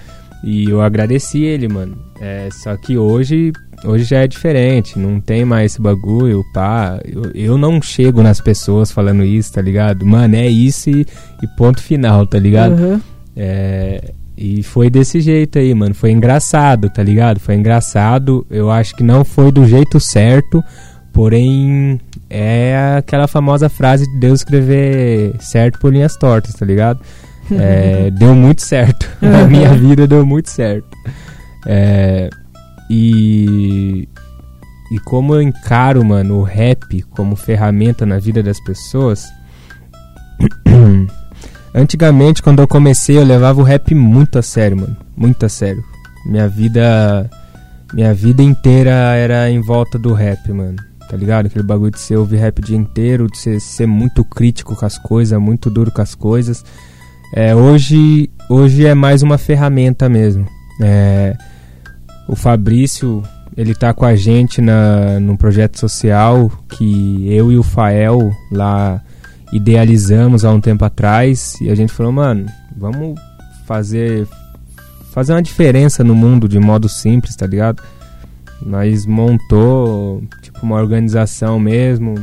[0.43, 1.97] E eu agradeci ele, mano.
[2.19, 3.51] É, só que hoje,
[3.85, 6.99] hoje já é diferente, não tem mais esse bagulho, pá.
[7.05, 10.05] Eu, eu não chego nas pessoas falando isso, tá ligado?
[10.05, 11.05] Mano, é isso e,
[11.43, 12.73] e ponto final, tá ligado?
[12.73, 13.01] Aham.
[13.35, 15.95] É, e foi desse jeito aí, mano.
[15.95, 17.39] Foi engraçado, tá ligado?
[17.39, 18.45] Foi engraçado.
[18.49, 20.63] Eu acho que não foi do jeito certo,
[21.11, 21.99] porém
[22.29, 26.99] é aquela famosa frase de Deus escrever certo por linhas tortas, tá ligado?
[27.49, 29.09] É, deu muito certo.
[29.21, 30.96] Na minha vida deu muito certo.
[31.69, 32.29] É,
[32.89, 34.07] e,
[34.89, 39.25] e como eu encaro, mano, o rap como ferramenta na vida das pessoas.
[41.75, 44.95] Antigamente, quando eu comecei, eu levava o rap muito a sério, mano.
[45.15, 45.83] Muito a sério.
[46.25, 47.29] Minha vida.
[47.93, 50.75] Minha vida inteira era em volta do rap, mano.
[51.09, 51.45] Tá ligado?
[51.45, 54.85] Aquele bagulho de você ouvir rap o dia inteiro, de você ser muito crítico com
[54.85, 56.65] as coisas, muito duro com as coisas.
[57.33, 60.45] É, hoje, hoje é mais uma ferramenta mesmo.
[60.81, 61.35] É,
[62.27, 63.23] o Fabrício,
[63.55, 69.01] ele tá com a gente na, num projeto social que eu e o Fael lá
[69.51, 73.19] idealizamos há um tempo atrás e a gente falou, mano, vamos
[73.65, 74.27] fazer
[75.13, 77.81] fazer uma diferença no mundo de modo simples, tá ligado?
[78.61, 82.15] Nós montou tipo uma organização mesmo,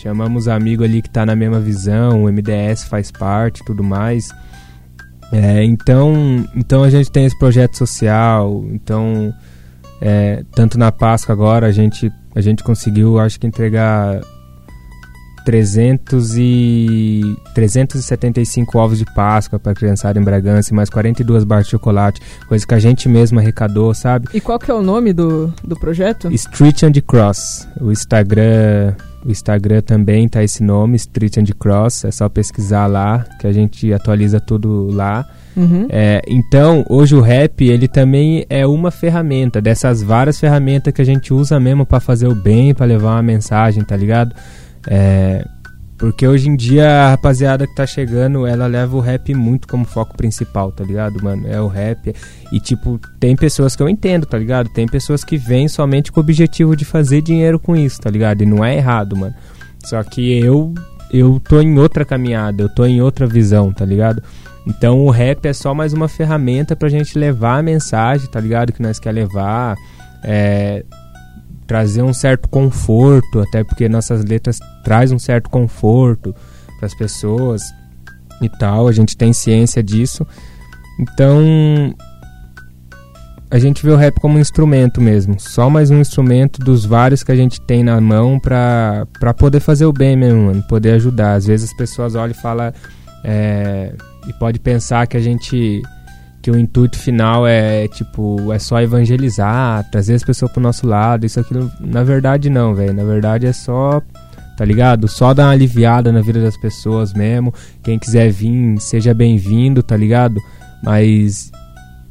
[0.00, 4.32] chamamos amigo ali que tá na mesma visão, o MDS faz parte, tudo mais.
[5.32, 9.34] É, então, então a gente tem esse projeto social, então
[10.00, 14.20] é, tanto na Páscoa agora a gente a gente conseguiu, acho que entregar
[15.46, 21.70] 300 e 375 ovos de Páscoa para criançada em Bragança e mais 42 barras de
[21.70, 24.26] chocolate, coisa que a gente mesmo arrecadou, sabe?
[24.34, 26.32] E qual que é o nome do, do projeto?
[26.32, 27.68] Street and Cross.
[27.80, 28.94] O Instagram,
[29.24, 33.52] o Instagram também tá esse nome, Street and Cross, é só pesquisar lá que a
[33.52, 35.24] gente atualiza tudo lá.
[35.56, 35.86] Uhum.
[35.88, 41.04] É, então, hoje o rap, ele também é uma ferramenta dessas várias ferramentas que a
[41.04, 44.34] gente usa mesmo para fazer o bem, para levar uma mensagem, tá ligado?
[44.86, 45.44] É,
[45.98, 49.84] porque hoje em dia a rapaziada que tá chegando, ela leva o rap muito como
[49.84, 51.46] foco principal, tá ligado, mano?
[51.48, 52.14] É o rap.
[52.52, 54.68] E tipo, tem pessoas que eu entendo, tá ligado?
[54.68, 58.42] Tem pessoas que vêm somente com o objetivo de fazer dinheiro com isso, tá ligado?
[58.42, 59.34] E não é errado, mano.
[59.84, 60.74] Só que eu
[61.10, 64.22] eu tô em outra caminhada, eu tô em outra visão, tá ligado?
[64.66, 68.72] Então o rap é só mais uma ferramenta pra gente levar a mensagem, tá ligado?
[68.72, 69.76] Que nós quer levar.
[70.24, 70.84] É,
[71.66, 76.34] trazer um certo conforto, até porque nossas letras traz um certo conforto
[76.78, 77.62] para as pessoas
[78.40, 80.26] e tal, a gente tem ciência disso.
[80.98, 81.94] Então,
[83.50, 87.22] a gente vê o rap como um instrumento mesmo, só mais um instrumento dos vários
[87.22, 89.06] que a gente tem na mão para
[89.36, 91.34] poder fazer o bem mesmo, mano, poder ajudar.
[91.34, 92.72] Às vezes as pessoas olham e falam
[93.24, 93.94] é,
[94.26, 95.82] e pode pensar que a gente
[96.46, 101.26] que o intuito final é tipo é só evangelizar, trazer as pessoas pro nosso lado,
[101.26, 102.94] isso aquilo, na verdade não, velho.
[102.94, 104.00] Na verdade é só
[104.56, 105.08] tá ligado?
[105.08, 107.52] Só dar uma aliviada na vida das pessoas mesmo.
[107.82, 110.40] Quem quiser vir, seja bem-vindo, tá ligado?
[110.84, 111.50] Mas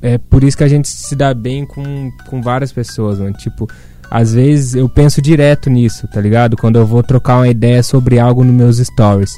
[0.01, 3.31] é por isso que a gente se dá bem com, com várias pessoas, mano.
[3.37, 3.69] Tipo,
[4.11, 6.57] às vezes eu penso direto nisso, tá ligado?
[6.57, 9.33] Quando eu vou trocar uma ideia sobre algo nos meus stories.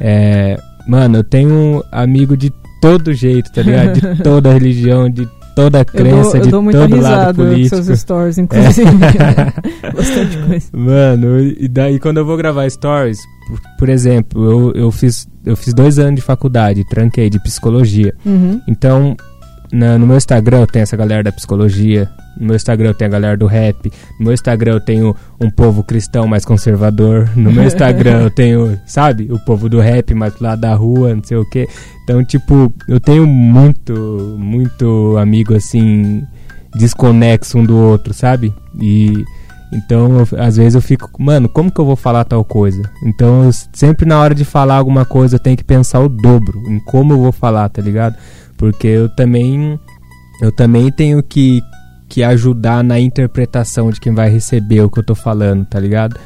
[0.00, 2.52] É, mano, eu tenho um amigo de
[2.82, 3.94] todo jeito, tá ligado?
[3.94, 7.34] De toda religião, de toda crença, eu dou, eu de dou muita todo lado risada
[7.34, 7.82] com político.
[7.82, 8.90] seus stories, inclusive.
[9.94, 10.66] Bastante coisa.
[10.72, 15.56] Mano, e daí quando eu vou gravar stories, por, por exemplo, eu, eu, fiz, eu
[15.56, 18.12] fiz dois anos de faculdade, tranquei de psicologia.
[18.26, 18.60] Uhum.
[18.68, 19.16] Então,
[19.72, 22.08] na- no meu Instagram eu tenho essa galera da psicologia,
[22.38, 25.50] no meu Instagram eu tenho a galera do rap, no meu Instagram eu tenho um
[25.50, 30.38] povo cristão mais conservador, no meu Instagram eu tenho, sabe, o povo do rap mais
[30.40, 31.66] lá da rua, não sei o que.
[32.04, 36.22] Então, tipo, eu tenho muito, muito amigo assim,
[36.74, 38.52] desconexo um do outro, sabe?
[38.80, 39.24] E
[39.74, 42.82] então, eu- às vezes eu fico, mano, como que eu vou falar tal coisa?
[43.06, 46.62] Então, eu sempre na hora de falar alguma coisa, eu tenho que pensar o dobro
[46.68, 48.14] em como eu vou falar, tá ligado?
[48.62, 49.76] Porque eu também
[50.40, 51.60] eu também tenho que
[52.08, 56.16] que ajudar na interpretação de quem vai receber o que eu tô falando, tá ligado?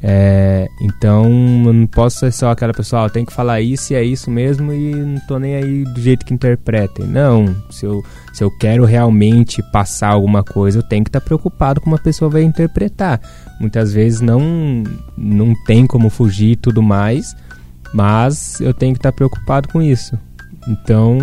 [0.00, 1.24] É, então,
[1.64, 4.30] eu não posso ser só aquela pessoa, ah, tenho que falar isso e é isso
[4.30, 7.06] mesmo e não tô nem aí do jeito que interpretem.
[7.06, 11.80] Não, se eu, se eu quero realmente passar alguma coisa, eu tenho que estar preocupado
[11.80, 13.20] como a pessoa vai interpretar.
[13.58, 14.84] Muitas vezes não,
[15.18, 17.34] não tem como fugir e tudo mais,
[17.92, 20.16] mas eu tenho que estar preocupado com isso.
[20.68, 21.18] Então,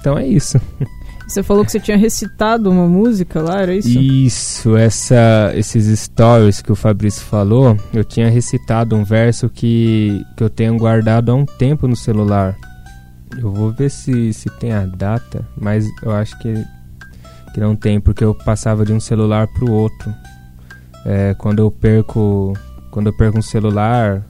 [0.00, 0.60] então é isso.
[1.26, 3.88] Você falou que você tinha recitado uma música lá, era isso?
[3.98, 10.44] Isso, essa, esses stories que o Fabrício falou, eu tinha recitado um verso que, que
[10.44, 12.56] eu tenho guardado há um tempo no celular.
[13.36, 16.54] Eu vou ver se, se tem a data, mas eu acho que,
[17.52, 20.14] que não tem, porque eu passava de um celular pro outro.
[21.04, 22.52] É, quando eu perco.
[22.90, 24.24] Quando eu perco um celular,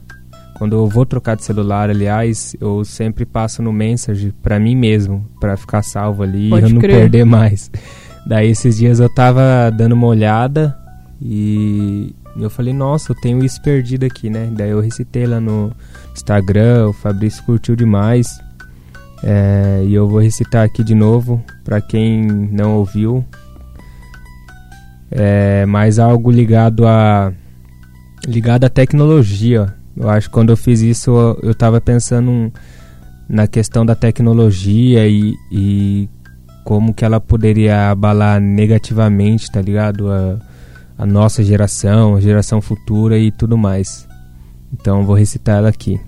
[0.57, 5.26] quando eu vou trocar de celular, aliás, eu sempre passo no message pra mim mesmo,
[5.38, 7.00] pra ficar salvo ali Pode e eu não crer.
[7.00, 7.70] perder mais.
[8.26, 10.76] Daí esses dias eu tava dando uma olhada
[11.20, 14.48] e eu falei, nossa, eu tenho isso perdido aqui, né?
[14.50, 15.70] Daí eu recitei lá no
[16.14, 18.26] Instagram, o Fabrício curtiu demais.
[19.22, 23.24] É, e eu vou recitar aqui de novo para quem não ouviu.
[25.11, 27.32] É mais algo ligado a
[28.26, 29.76] ligado à tecnologia.
[29.97, 31.11] Eu acho que quando eu fiz isso
[31.42, 32.53] eu estava pensando
[33.28, 36.09] na questão da tecnologia e, e,
[36.64, 40.11] como que ela poderia abalar negativamente, tá ligado?
[40.11, 40.38] A,
[40.99, 44.07] a nossa geração, a geração futura e tudo mais.
[44.72, 46.01] Então vou recitar ela aqui.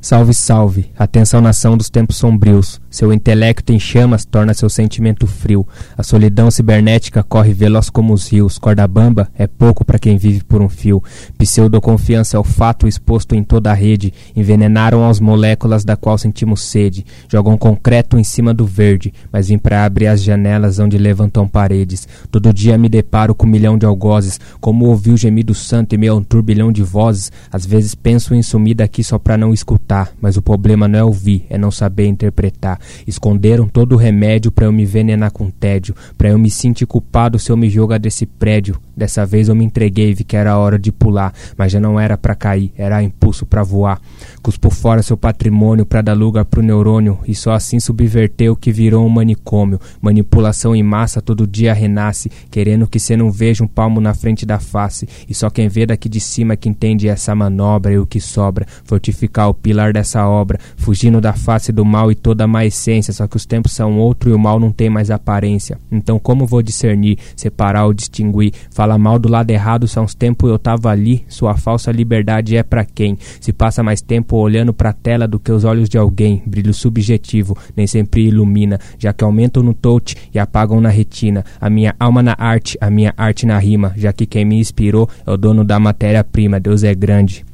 [0.00, 2.80] Salve, salve, atenção nação dos tempos sombrios.
[2.88, 5.66] Seu intelecto em chamas torna seu sentimento frio.
[5.96, 8.58] A solidão cibernética corre veloz como os rios.
[8.58, 11.02] Corda bamba é pouco para quem vive por um fio.
[11.36, 14.14] Pseudoconfiança é o fato exposto em toda a rede.
[14.36, 17.04] Envenenaram as moléculas da qual sentimos sede.
[17.28, 22.06] Jogam concreto em cima do verde, mas vim para abrir as janelas onde levantam paredes.
[22.30, 24.40] Todo dia me deparo com um milhão de algozes.
[24.60, 27.32] Como ouvi o gemido santo em meio um turbilhão de vozes.
[27.52, 29.87] Às vezes penso em sumir daqui só para não escutar
[30.20, 32.78] mas o problema não é ouvir, é não saber interpretar.
[33.06, 37.38] Esconderam todo o remédio para eu me envenenar com tédio, para eu me sentir culpado
[37.38, 38.78] se eu me jogar desse prédio.
[38.98, 42.18] Dessa vez eu me entreguei vi que era hora de pular, mas já não era
[42.18, 43.98] para cair, era impulso para voar.
[44.42, 48.70] Cuspo fora seu patrimônio para dar lugar pro neurônio e só assim subverteu o que
[48.70, 49.80] virou um manicômio.
[50.02, 54.44] Manipulação em massa todo dia renasce, querendo que cê não veja um palmo na frente
[54.44, 55.08] da face.
[55.28, 58.66] E só quem vê daqui de cima que entende essa manobra e o que sobra,
[58.84, 62.64] fortificar o pilar pilar dessa obra, fugindo da face do mal e toda a má
[62.64, 65.78] essência, só que os tempos são outro e o mal não tem mais aparência.
[65.92, 68.52] Então como vou discernir, separar ou distinguir?
[68.70, 72.62] Fala mal do lado errado, são uns tempos eu tava ali, sua falsa liberdade é
[72.62, 73.18] para quem?
[73.40, 77.56] Se passa mais tempo olhando pra tela do que os olhos de alguém, brilho subjetivo,
[77.76, 81.44] nem sempre ilumina, já que aumentam no touch e apagam na retina.
[81.60, 85.08] A minha alma na arte, a minha arte na rima, já que quem me inspirou
[85.26, 87.44] é o dono da matéria-prima, Deus é grande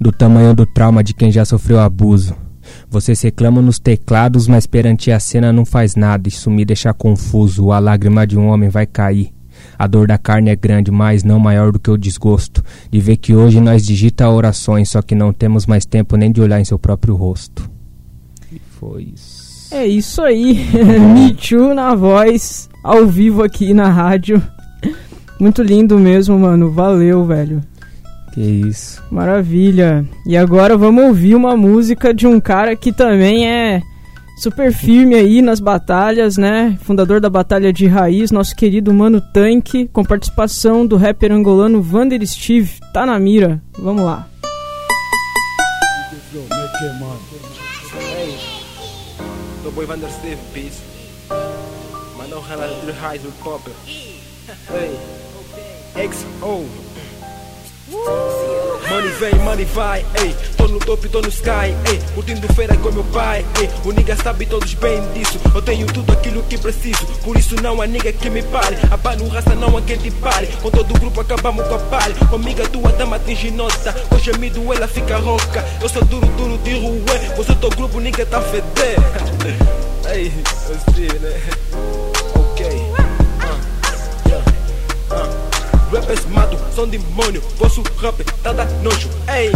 [0.00, 2.36] do tamanho do trauma de quem já sofreu abuso.
[2.88, 6.28] Vocês reclamam nos teclados, mas perante a cena não faz nada.
[6.28, 7.70] Isso me deixa confuso.
[7.70, 9.35] A lágrima de um homem vai cair.
[9.78, 13.16] A dor da carne é grande, mas não maior do que o desgosto de ver
[13.16, 16.64] que hoje nós digita orações, só que não temos mais tempo nem de olhar em
[16.64, 17.68] seu próprio rosto.
[18.52, 19.74] E foi isso.
[19.74, 20.66] É isso aí.
[21.14, 24.42] Me Too na voz, ao vivo aqui na rádio.
[25.38, 26.70] Muito lindo mesmo, mano.
[26.70, 27.60] Valeu, velho.
[28.32, 29.02] Que isso.
[29.10, 30.06] Maravilha.
[30.26, 33.82] E agora vamos ouvir uma música de um cara que também é
[34.36, 36.78] super firme aí nas batalhas, né?
[36.82, 42.24] Fundador da Batalha de Raiz, nosso querido Mano Tanque, com participação do rapper angolano Vander
[42.26, 42.78] Steve.
[42.92, 43.62] Tá na mira.
[43.78, 44.28] Vamos lá.
[54.70, 54.98] Hey.
[57.88, 60.34] Money vem, money vai, ei.
[60.56, 62.00] Tô no topo, tô no sky, ei.
[62.14, 63.70] Curtindo feira com meu pai, ei.
[63.84, 65.38] O nigga sabe todos bem disso.
[65.54, 67.06] Eu tenho tudo aquilo que preciso.
[67.22, 68.76] Por isso não há nigga que me pare.
[68.90, 70.48] A no raça não há quem te pare.
[70.60, 72.14] Com todo o grupo acabamos com a palha.
[72.28, 73.92] Comigo tua dama atinge nota.
[74.08, 75.64] Com gemido ela fica rouca.
[75.80, 77.34] Eu sou duro, duro de rué.
[77.36, 78.96] Você teu grupo, nigga tá feder.
[80.12, 80.32] Ei,
[80.68, 81.40] eu sei, né?
[82.34, 82.86] Ok.
[85.92, 89.52] Rappers mato, são demônio, vosso rap tá da nojo, ei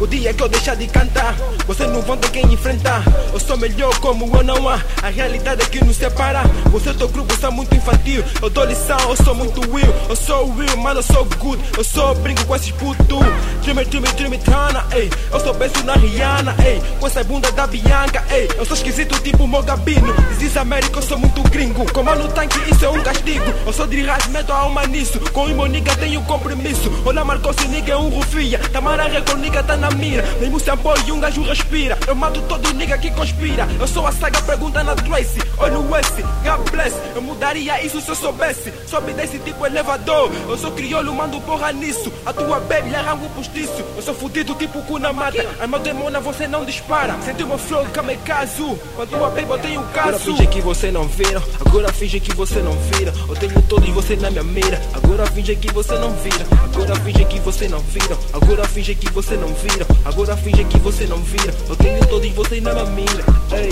[0.00, 3.04] o dia que eu deixar de cantar, você não vão ter quem enfrentar.
[3.34, 4.80] Eu sou melhor como eu não há.
[5.02, 6.42] A realidade é que nos separa.
[6.72, 8.24] Você teu grupo está muito infantil.
[8.40, 9.94] Eu dou lição, eu sou muito real.
[10.08, 11.62] Eu sou real, mano, eu sou good.
[11.76, 13.18] Eu sou brinco com esses putos.
[13.62, 15.10] Dreamer, dreamer, dreamer, tana, ei.
[15.30, 16.80] Eu sou beijo na Rihanna, ei.
[16.98, 18.48] Com essa bunda da Bianca, ei.
[18.56, 20.14] Eu sou esquisito tipo Mogabino.
[20.38, 21.84] Diz América, eu sou muito gringo.
[21.92, 23.44] Como no tanque, isso é um castigo.
[23.66, 25.20] Eu sou de raiz, meto a alma nisso.
[25.32, 26.90] Com o Moniga tenho compromisso.
[27.06, 28.58] Olha, Marcos, nigga é um rufia.
[28.72, 30.24] Tamara Reconiga tá na mira.
[30.40, 31.96] Mesmo sem apoio, um gajo respira.
[32.08, 33.68] Eu mato todo nigga que conspira.
[33.78, 35.38] Eu sou a saga, pergunta na Tracy.
[35.58, 36.96] Olha o S, God bless.
[37.14, 38.72] Eu mudaria isso se eu soubesse.
[38.88, 40.32] Sobe desse tipo elevador.
[40.48, 42.12] Eu sou crioulo, mando porra nisso.
[42.26, 43.84] A tua baby arranca o postiço.
[43.94, 45.46] Eu sou fudido tipo Kuna Mata.
[45.60, 47.16] A meu demônio você não dispara.
[47.22, 47.86] Senti meu flow,
[48.24, 48.76] caso.
[48.96, 50.08] Com a tua baby eu tenho caso.
[50.08, 51.40] Agora finge que você não vira.
[51.64, 53.14] Agora finge que você não vira.
[53.28, 54.82] Eu tenho todos você na minha mira.
[54.92, 56.46] Agora finge que você não vira.
[56.64, 58.18] Agora finge que você não vira.
[58.32, 59.86] Agora finge que você não vira.
[60.04, 61.54] Agora finge que você não vira.
[61.68, 63.24] Eu tenho todos vocês na minha mira.
[63.52, 63.70] Ei,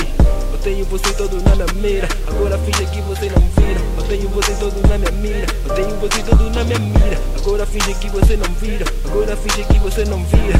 [0.53, 2.09] eu tenho você todo na minha mira.
[2.27, 3.81] Agora finge que você não vira.
[3.97, 5.47] Eu tenho você todo na minha mira.
[5.69, 7.19] Eu tenho você todo na minha mira.
[7.39, 8.85] Agora finge que você não vira.
[9.05, 10.59] Agora finge que você não vira.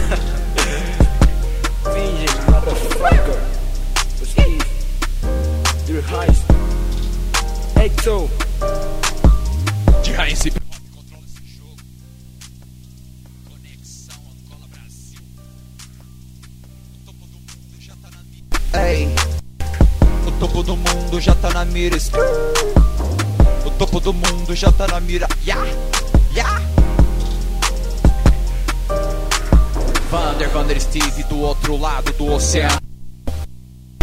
[1.95, 3.39] finge, motherfucker.
[4.25, 4.65] Steve,
[5.89, 6.43] your heist.
[7.77, 8.29] Exo.
[10.03, 10.68] De Heinz
[21.19, 21.97] mundo já tá na mira.
[23.65, 25.27] O topo do mundo já tá na mira.
[25.45, 25.69] Yeah,
[26.33, 26.63] yeah.
[30.11, 32.79] Vander, Vander Steve do outro lado do oceano.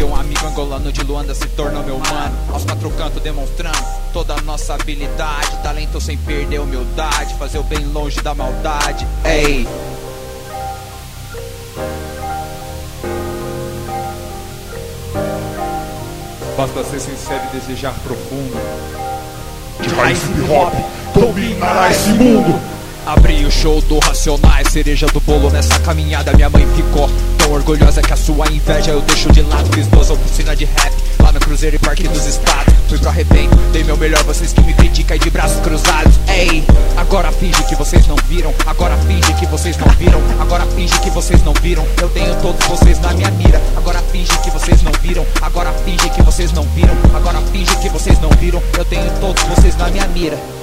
[0.02, 2.38] Um amigo angolano de Luanda se tornou meu mano.
[2.52, 3.78] Aos quatro cantos demonstrando
[4.12, 5.64] toda a nossa habilidade.
[5.64, 7.34] Talento sem perder humildade.
[7.36, 9.08] Fazer o bem longe da maldade.
[9.24, 9.66] Ei.
[16.58, 18.56] Basta ser sincero e desejar profundo.
[19.82, 20.74] De raiz hip hop,
[21.14, 22.58] dominará esse mundo.
[23.06, 26.32] Abri o show do Racionais, cereja do bolo nessa caminhada.
[26.34, 27.10] Minha mãe ficou
[27.46, 29.70] tão orgulhosa que a sua inveja eu deixo de lado.
[29.74, 32.74] Fiz duas oficinas de rap lá no Cruzeiro e Parque dos Estados.
[32.88, 36.16] Fui pro arrebento, dei meu melhor, vocês que me criticam e de braços cruzados.
[36.28, 36.64] Ei,
[36.98, 38.54] agora finge que vocês não viram.
[38.66, 40.22] Agora finge que vocês não viram.
[40.40, 41.86] Agora finge que vocês não viram.
[42.02, 43.62] Eu tenho todos vocês na minha mira.
[43.78, 45.26] Agora finge que vocês não viram.
[45.42, 46.96] Agora finge que vocês não viram.
[47.16, 48.62] Agora finge que vocês não viram.
[48.78, 50.55] Eu tenho todos vocês na minha mira.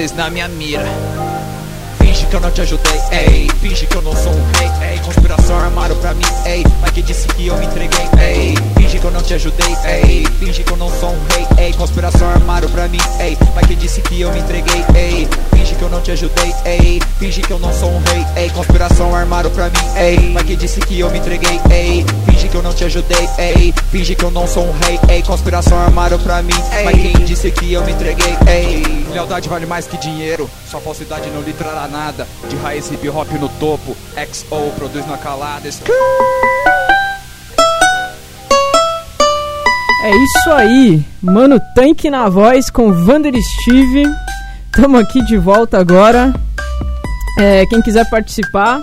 [0.00, 0.82] Vocês na minha mira.
[1.98, 3.50] Finge que eu não te ajudei, ei.
[3.60, 4.98] Finge que eu não sou um rei, ei.
[5.00, 6.64] Conspiração armaram pra mim, ei.
[6.80, 8.79] Mas que disse que eu me entreguei, ei.
[8.90, 10.26] Finge que eu não te ajudei, ei.
[10.40, 11.72] Finge que eu não sou um rei, ei.
[11.74, 13.38] Conspiração armaram pra mim, ei.
[13.54, 15.28] Mas que disse que eu me entreguei, ei.
[15.52, 17.00] Finge que eu não te ajudei, ei.
[17.20, 18.50] Finge que eu não sou um rei, ei.
[18.50, 20.32] Conspiração armaram pra mim, ei.
[20.34, 22.04] Mas que disse que eu me entreguei, ei.
[22.26, 23.72] Finge que eu não te ajudei, ei.
[23.92, 25.22] Finge que eu não sou um rei, ei.
[25.22, 26.84] Conspiração armaram pra mim, ei.
[26.84, 29.06] Mas quem disse que eu me entreguei, ei.
[29.12, 30.50] Lealdade vale mais que dinheiro.
[30.68, 32.26] Sua falsidade não lhe trará nada.
[32.48, 33.96] De raiz hip hop no topo.
[34.16, 35.70] XO produz na calada.
[40.02, 44.04] É isso aí, Mano Tanque na voz com Vander Steve.
[44.72, 46.32] Tamo aqui de volta agora.
[47.38, 48.80] É, quem quiser participar,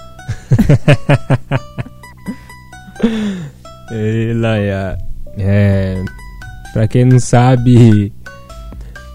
[3.91, 4.97] Ei, Laia.
[5.37, 6.01] É,
[6.73, 8.11] pra quem não sabe,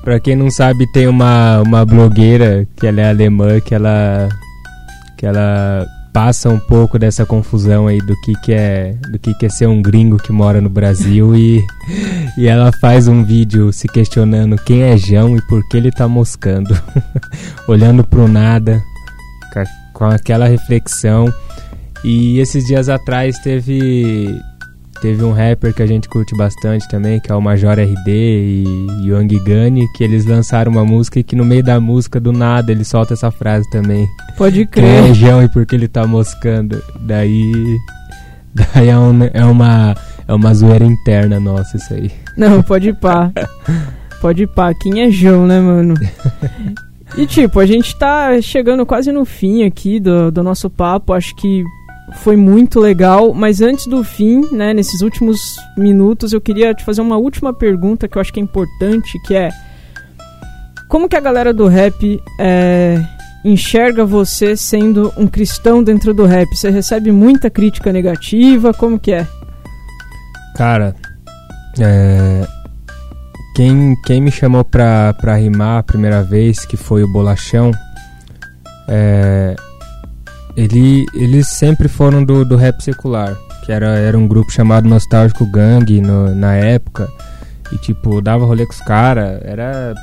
[0.03, 4.29] pra quem não sabe, tem uma, uma blogueira que ela é alemã, que ela
[5.17, 9.47] que ela passa um pouco dessa confusão aí do que, que é do que, que
[9.47, 11.65] é ser um gringo que mora no Brasil e,
[12.37, 16.09] e ela faz um vídeo se questionando quem é João e por que ele tá
[16.09, 16.77] moscando.
[17.69, 18.83] Olhando pro nada
[20.01, 21.33] com aquela reflexão.
[22.03, 24.41] E esses dias atrás teve
[25.01, 28.65] teve um rapper que a gente curte bastante também, que é o Major RD e
[29.05, 32.71] Young Gunny, que eles lançaram uma música e que no meio da música, do nada,
[32.71, 34.09] ele solta essa frase também.
[34.37, 35.05] Pode crer.
[35.05, 36.83] região e porque ele tá moscando.
[37.01, 37.79] Daí.
[38.75, 39.95] Daí é, um, é uma.
[40.27, 42.11] É uma zoeira interna nossa isso aí.
[42.37, 43.33] Não, pode ir pá.
[44.21, 44.73] pode ir pá.
[44.75, 45.95] Quem é João, né, mano?
[47.17, 51.13] E tipo, a gente tá chegando quase no fim aqui do, do nosso papo.
[51.13, 51.65] Acho que
[52.17, 57.01] foi muito legal, mas antes do fim, né, nesses últimos minutos, eu queria te fazer
[57.01, 59.51] uma última pergunta que eu acho que é importante, que é
[60.89, 63.01] como que a galera do rap é,
[63.45, 66.49] enxerga você sendo um cristão dentro do rap?
[66.55, 68.75] Você recebe muita crítica negativa?
[68.75, 69.27] Como que é?
[70.57, 70.97] Cara,
[71.79, 72.45] é,
[73.55, 77.71] quem, quem me chamou pra, pra rimar a primeira vez, que foi o Bolachão,
[78.89, 79.55] é,
[80.57, 85.47] ele, eles sempre foram do, do rap secular, que era, era um grupo chamado Nostálgico
[85.47, 87.09] Gang no, na época.
[87.73, 89.95] E tipo, dava rolê com os caras, era.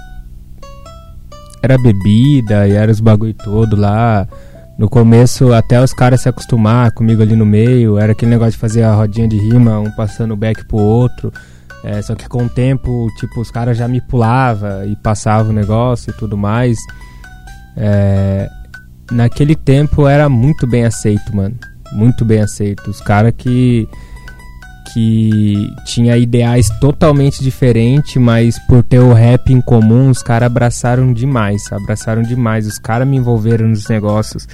[1.61, 4.27] Era bebida e era os bagulho todo lá.
[4.77, 8.59] No começo, até os caras se acostumar comigo ali no meio, era aquele negócio de
[8.59, 11.33] fazer a rodinha de rima, um passando o back pro outro.
[11.83, 15.53] É, só que com o tempo, tipo, os caras já me pulava e passava o
[15.53, 16.77] negócio e tudo mais.
[17.75, 18.47] É,
[19.11, 21.55] naquele tempo era muito bem aceito, mano.
[21.91, 22.89] Muito bem aceito.
[22.89, 23.87] Os caras que
[24.93, 31.13] que tinha ideais totalmente diferentes, mas por ter o rap em comum, os caras abraçaram
[31.13, 32.65] demais, abraçaram demais.
[32.65, 34.47] Os caras me envolveram nos negócios.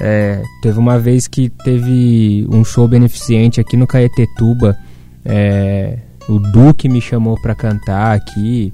[0.00, 4.76] É, teve uma vez que teve um show beneficente aqui no Caetetuba.
[5.24, 5.98] É,
[6.28, 8.72] o Duque me chamou pra cantar aqui.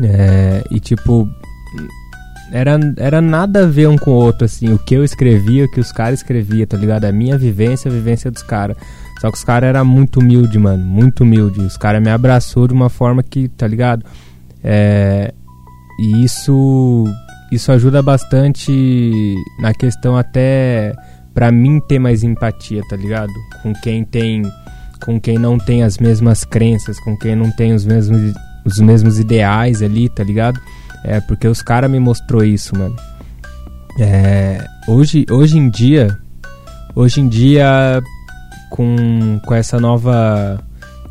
[0.00, 1.28] É, e tipo,
[2.52, 4.72] era, era nada a ver um com o outro, assim.
[4.72, 7.06] O que eu escrevia, o que os caras escreviam, tá ligado?
[7.06, 8.76] A minha vivência, a vivência dos caras.
[9.20, 10.84] Só que os caras eram muito humilde, mano.
[10.84, 11.60] Muito humilde.
[11.60, 14.04] Os caras me abraçou de uma forma que, tá ligado?
[14.62, 15.32] É,
[15.98, 17.04] e isso,
[17.50, 20.92] isso ajuda bastante na questão até
[21.32, 23.32] pra mim ter mais empatia, tá ligado?
[23.62, 24.42] Com quem tem.
[25.02, 28.34] Com quem não tem as mesmas crenças, com quem não tem os mesmos,
[28.64, 30.60] os mesmos ideais ali, tá ligado?
[31.04, 32.96] É, porque os caras me mostrou isso, mano.
[33.98, 36.16] É, hoje, hoje em dia,
[36.94, 38.02] hoje em dia,
[38.70, 40.62] com, com essa nova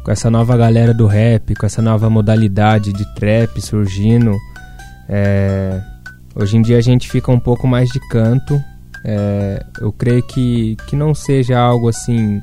[0.03, 4.35] com essa nova galera do rap, com essa nova modalidade de trap surgindo,
[5.07, 5.79] é,
[6.35, 8.59] hoje em dia a gente fica um pouco mais de canto.
[9.05, 12.41] É, eu creio que, que não seja algo assim,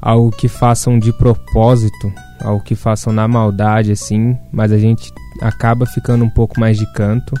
[0.00, 5.86] algo que façam de propósito, algo que façam na maldade assim, mas a gente acaba
[5.86, 7.34] ficando um pouco mais de canto.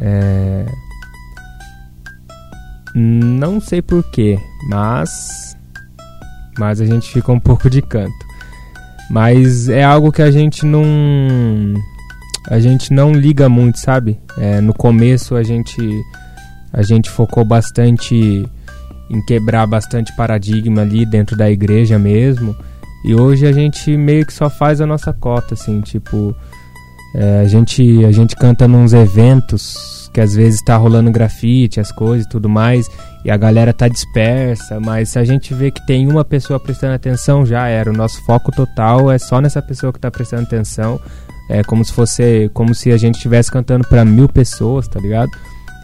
[0.00, 0.66] É,
[2.94, 4.38] não sei porquê,
[4.68, 5.56] mas
[6.58, 8.26] mas a gente fica um pouco de canto.
[9.10, 10.82] Mas é algo que a gente não
[12.48, 14.18] a gente não liga muito, sabe?
[14.38, 15.76] É, no começo a gente
[16.72, 18.48] a gente focou bastante
[19.08, 22.56] em quebrar bastante paradigma ali dentro da igreja mesmo.
[23.04, 26.34] E hoje a gente meio que só faz a nossa cota, assim, tipo,
[27.14, 31.92] é, a gente a gente canta nos eventos que às vezes tá rolando grafite, as
[31.92, 32.90] coisas e tudo mais,
[33.22, 36.94] e a galera tá dispersa, mas se a gente vê que tem uma pessoa prestando
[36.94, 37.90] atenção, já era.
[37.90, 40.98] O nosso foco total é só nessa pessoa que tá prestando atenção.
[41.50, 45.30] É como se fosse, como se a gente estivesse cantando para mil pessoas, tá ligado?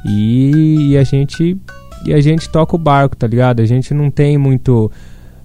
[0.05, 1.57] E, e a gente
[2.05, 3.61] e a gente toca o barco, tá ligado?
[3.61, 4.91] A gente não tem muito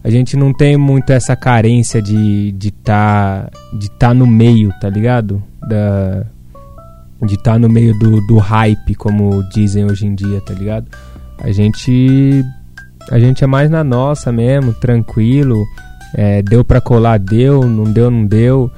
[0.07, 4.89] a gente não tem muito essa carência de de tá de tá no meio, tá
[4.89, 5.43] ligado?
[5.67, 6.25] Da
[7.25, 10.87] de estar tá no meio do, do hype, como dizem hoje em dia, tá ligado?
[11.39, 12.41] A gente
[13.11, 15.61] a gente é mais na nossa mesmo, tranquilo.
[16.13, 18.71] É, deu pra colar, deu, não deu, não deu.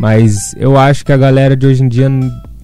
[0.00, 2.08] Mas eu acho que a galera de hoje em dia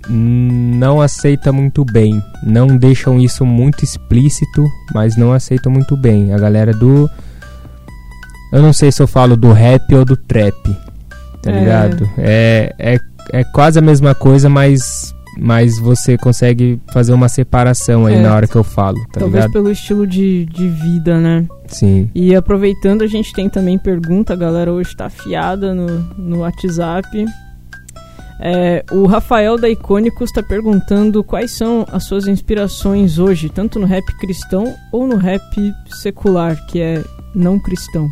[0.09, 2.21] não aceita muito bem.
[2.43, 6.33] Não deixam isso muito explícito, mas não aceitam muito bem.
[6.33, 7.09] A galera do.
[8.53, 10.55] Eu não sei se eu falo do rap ou do trap,
[11.43, 11.59] tá é.
[11.59, 12.11] ligado?
[12.19, 12.99] É, é,
[13.33, 18.35] é quase a mesma coisa, mas mas você consegue fazer uma separação aí é, na
[18.35, 19.53] hora que eu falo, tá Talvez ligado?
[19.53, 21.47] pelo estilo de, de vida, né?
[21.67, 22.11] Sim.
[22.15, 25.87] E aproveitando, a gente tem também pergunta, a galera hoje tá afiada no,
[26.19, 27.25] no WhatsApp.
[28.43, 33.87] É, o Rafael da Icônicos está perguntando quais são as suas inspirações hoje, tanto no
[33.87, 35.43] rap cristão ou no rap
[35.87, 38.09] secular, que é não cristão.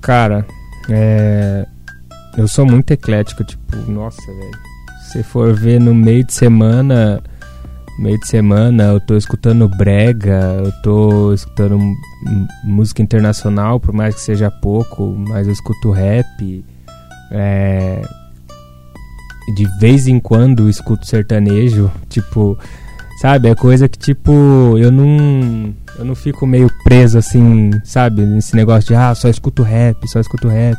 [0.00, 0.46] Cara,
[0.88, 1.66] é,
[2.36, 4.68] eu sou muito eclético, tipo, nossa, velho
[5.08, 7.22] se for ver no meio de semana,
[7.98, 11.80] meio de semana eu tô escutando brega, eu tô escutando
[12.62, 16.64] música internacional, por mais que seja pouco, mas eu escuto rap.
[17.30, 18.02] É,
[19.54, 22.58] de vez em quando eu escuto sertanejo, tipo,
[23.20, 24.30] sabe, é coisa que tipo,
[24.76, 29.62] eu não eu não fico meio preso assim, sabe, nesse negócio de ah, só escuto
[29.62, 30.78] rap, só escuto rap.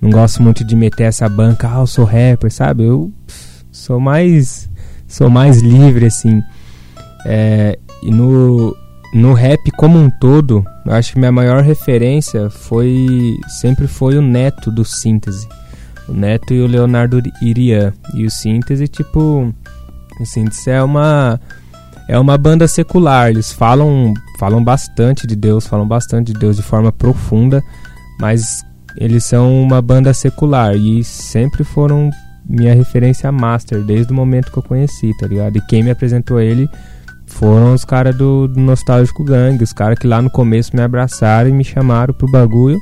[0.00, 2.84] Não gosto muito de meter essa banca, ah, eu sou rapper, sabe?
[2.84, 3.12] Eu
[3.72, 4.68] sou mais
[5.06, 6.42] sou mais livre assim
[7.24, 8.76] é, e no
[9.14, 14.22] no rap como um todo eu acho que minha maior referência foi sempre foi o
[14.22, 15.48] Neto do Síntese
[16.06, 19.54] o Neto e o Leonardo Irian e o Síntese tipo
[20.20, 21.40] o Síntese é uma
[22.08, 26.62] é uma banda secular eles falam falam bastante de Deus falam bastante de Deus de
[26.62, 27.62] forma profunda
[28.18, 28.64] mas
[28.96, 32.10] eles são uma banda secular e sempre foram
[32.48, 35.56] minha referência master desde o momento que eu conheci, tá ligado?
[35.56, 36.68] E quem me apresentou ele
[37.26, 41.50] foram os caras do, do Nostálgico Gang, os caras que lá no começo me abraçaram
[41.50, 42.78] e me chamaram pro bagulho.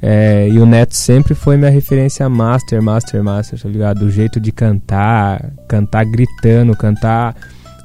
[0.00, 4.02] É, e o Neto sempre foi minha referência master, master, master, tá ligado?
[4.02, 7.34] O jeito de cantar, cantar gritando, cantar,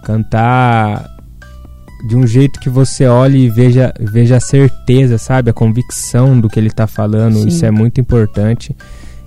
[0.03, 1.09] cantar
[2.07, 5.49] de um jeito que você olhe e veja, veja a certeza, sabe?
[5.49, 7.47] A convicção do que ele tá falando, Sim.
[7.47, 8.75] isso é muito importante.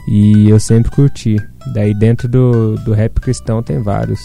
[0.09, 1.37] E eu sempre curti.
[1.72, 4.20] Daí dentro do, do rap cristão tem vários.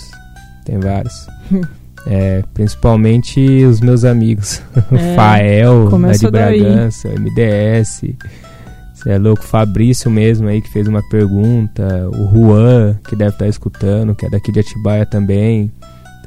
[0.65, 1.27] Tem vários.
[2.07, 4.61] é, principalmente os meus amigos.
[4.91, 8.03] É, Fael, da de Bragança, MDS.
[8.93, 12.09] Você é louco, Fabrício mesmo aí que fez uma pergunta.
[12.09, 15.71] O Juan, que deve estar escutando, que é daqui de Atibaia também.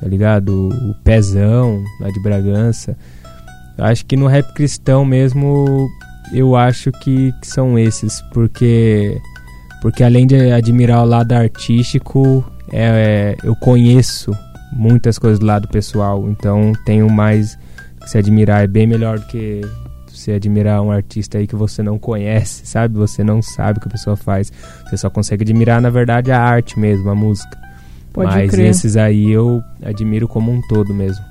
[0.03, 0.69] Tá ligado?
[0.69, 2.97] O Pezão, lá de Bragança.
[3.79, 5.89] Acho que no rap cristão mesmo,
[6.35, 9.17] eu acho que, que são esses, porque
[9.81, 14.33] porque além de admirar o lado artístico, é, é, eu conheço
[14.73, 17.59] muitas coisas do lado pessoal, então tenho mais
[18.01, 18.63] que se admirar.
[18.63, 19.61] É bem melhor do que
[20.09, 22.97] você admirar um artista aí que você não conhece, sabe?
[22.97, 24.53] Você não sabe o que a pessoa faz.
[24.89, 27.62] Você só consegue admirar, na verdade, a arte mesmo, a música.
[28.13, 28.67] Pode Mas crer.
[28.67, 31.25] esses aí eu admiro como um todo mesmo.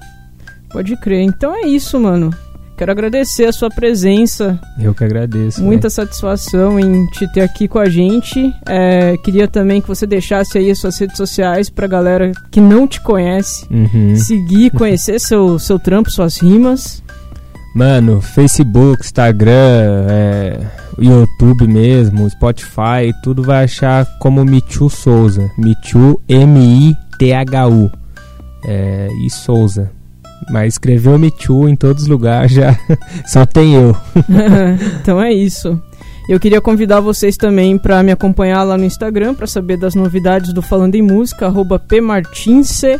[0.71, 1.21] Pode crer.
[1.21, 2.31] Então é isso, mano.
[2.81, 4.59] Quero agradecer a sua presença.
[4.81, 5.61] Eu que agradeço.
[5.61, 5.89] Muita né?
[5.91, 8.51] satisfação em te ter aqui com a gente.
[8.67, 12.87] É, queria também que você deixasse aí as suas redes sociais pra galera que não
[12.87, 14.15] te conhece uhum.
[14.15, 17.03] seguir, conhecer seu, seu trampo, suas rimas.
[17.73, 20.59] Mano, Facebook, Instagram, é,
[20.99, 25.49] YouTube mesmo, Spotify, tudo vai achar como Michu Souza.
[25.57, 27.91] Michu, M-I-T-H-U.
[28.65, 29.89] É, e Souza.
[30.49, 32.77] Mas escreveu Michu em todos os lugares já
[33.25, 33.95] só tem eu.
[35.01, 35.79] então é isso.
[36.27, 40.53] Eu queria convidar vocês também para me acompanhar lá no Instagram para saber das novidades
[40.53, 42.99] do Falando em Música, arroba pmartinse,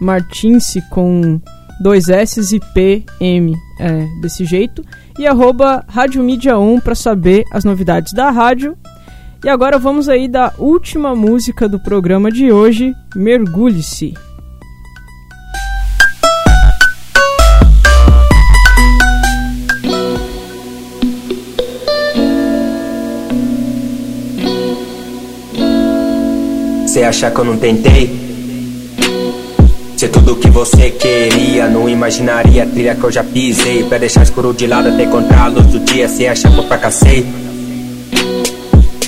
[0.00, 1.40] martinse com
[1.80, 4.84] dois S e P, M, é, desse jeito.
[5.18, 8.76] E arroba Rádio Mídia 1 para saber as novidades da rádio.
[9.44, 14.14] E agora vamos aí da última música do programa de hoje, Mergulhe-se.
[26.86, 28.25] Você acha que eu não tentei?
[30.06, 33.82] Ser tudo o que você queria, não imaginaria a trilha que eu já pisei.
[33.82, 36.08] Pra deixar escuro de lado até encontrar a luz do dia.
[36.08, 37.26] Cê acha que eu fracassei?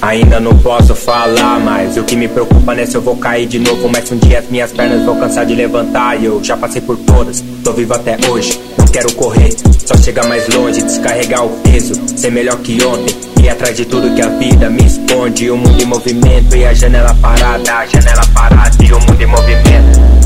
[0.03, 3.61] Ainda não posso falar, mas o que me preocupa né se eu vou cair de
[3.61, 3.88] novo.
[3.88, 6.20] Mas um dia as minhas pernas vão cansar de levantar.
[6.20, 8.61] E eu já passei por todas, tô vivo até hoje.
[8.76, 9.55] Não quero correr,
[9.86, 13.14] só chegar mais longe, descarregar o peso, ser melhor que ontem.
[13.40, 15.49] Ir atrás de tudo que a vida me esconde.
[15.49, 19.26] O mundo em movimento e a janela parada, a janela parada e o mundo em
[19.26, 20.18] movimento.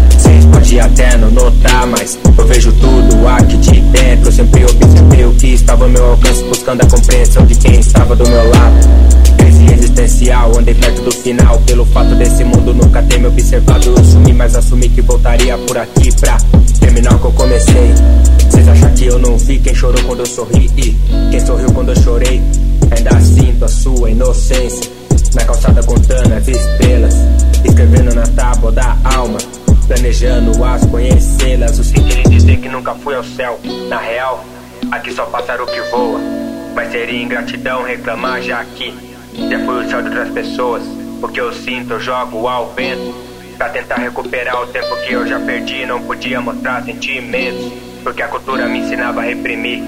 [0.73, 4.29] Podem até não notar, mas eu vejo tudo aqui de dentro.
[4.29, 8.17] Eu sempre observei o que estava ao meu alcance, buscando a compreensão de quem estava
[8.17, 8.89] do meu lado.
[9.37, 11.59] Crise existencial, andei perto do final.
[11.67, 15.77] Pelo fato desse mundo nunca ter me observado, eu sumi, mas assumi que voltaria por
[15.77, 16.39] aqui pra
[16.81, 17.93] terminar o que eu comecei.
[18.49, 20.71] Vocês acham que eu não vi quem chorou quando eu sorri?
[20.79, 20.97] E
[21.31, 22.43] quem sorriu quando eu chorei?
[22.97, 24.91] Ainda sinto a sua inocência.
[25.35, 27.15] Na calçada contando as estrelas,
[27.63, 29.37] escrevendo na tábua da alma
[30.13, 31.79] planejando as conhecê-las.
[31.79, 33.59] O sentido em dizer que nunca fui ao céu.
[33.89, 34.45] Na real,
[34.91, 36.21] aqui só pássaro que voa.
[36.75, 38.95] Mas seria ingratidão reclamar já que
[39.49, 40.83] já fui o céu de outras pessoas.
[41.23, 43.15] O que eu sinto, eu jogo ao vento.
[43.57, 45.87] Pra tentar recuperar o tempo que eu já perdi.
[45.87, 47.73] Não podia mostrar sentimentos.
[48.03, 49.83] Porque a cultura me ensinava a reprimir.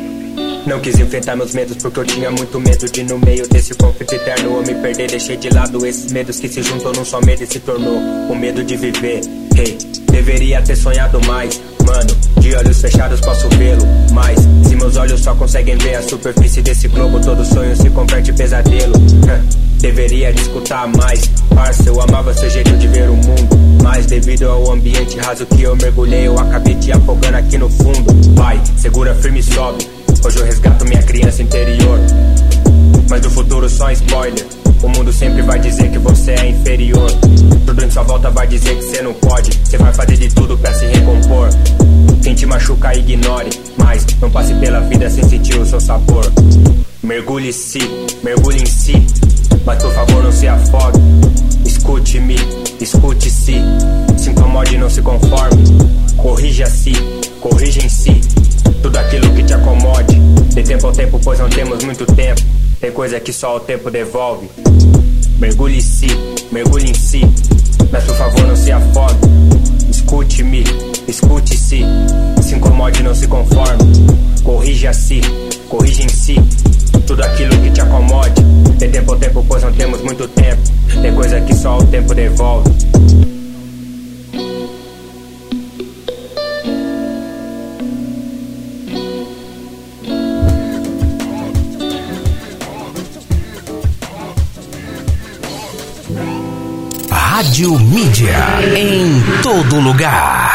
[0.66, 4.14] Não quis enfrentar meus medos porque eu tinha muito medo de no meio desse conflito
[4.14, 5.10] eterno eu me perder.
[5.10, 7.98] Deixei de lado esses medos que se juntou num só medo e se tornou
[8.30, 9.20] o medo de viver.
[9.56, 9.78] Hey,
[10.10, 12.14] deveria ter sonhado mais, mano.
[12.40, 16.88] De olhos fechados posso vê-lo, mas se meus olhos só conseguem ver a superfície desse
[16.88, 18.92] globo, todo sonho se converte em pesadelo.
[19.80, 21.88] Deveria escutar mais, parça.
[21.88, 25.76] Eu amava seu jeito de ver o mundo, mas devido ao ambiente raso que eu
[25.76, 28.34] mergulhei, eu acabei te afogando aqui no fundo.
[28.34, 30.03] Vai, segura firme e sobe.
[30.24, 31.98] Hoje eu resgato minha criança interior.
[33.10, 34.46] Mas do futuro só spoiler.
[34.82, 37.10] O mundo sempre vai dizer que você é inferior.
[37.66, 39.50] Tudo em sua volta vai dizer que você não pode.
[39.62, 41.50] Você vai fazer de tudo pra se recompor.
[42.22, 43.50] Quem te machuca, ignore.
[43.76, 46.24] Mas não passe pela vida sem sentir o seu sabor.
[47.02, 47.80] Mergulhe-se,
[48.22, 49.06] mergulhe em si.
[49.66, 51.00] Mas por favor não se afogue.
[51.66, 52.36] Escute-me,
[52.80, 53.56] escute-se.
[54.16, 55.64] Se incomode, não se conforme.
[56.16, 56.92] Corrija-se,
[57.42, 58.22] corrija em si.
[58.84, 60.14] Tudo aquilo que te acomode.
[60.54, 62.42] De tempo ao tempo, pois não temos muito tempo.
[62.78, 64.46] Tem coisa que só o tempo devolve.
[65.38, 66.06] Mergulhe em si,
[66.52, 67.22] mergulhe em si.
[67.90, 69.14] Mas por favor não se afogue.
[69.88, 70.64] Escute-me,
[71.08, 71.80] escute-se.
[72.42, 73.78] Se incomode, não se conforme.
[74.44, 75.22] Corrija-se,
[75.70, 76.34] corrija em si.
[77.06, 78.42] Tudo aquilo que te acomode.
[78.76, 80.60] De tempo ao tempo, pois não temos muito tempo.
[81.00, 82.70] Tem coisa que só o tempo devolve.
[97.34, 98.60] Rádio Mídia.
[98.76, 100.54] Em todo lugar.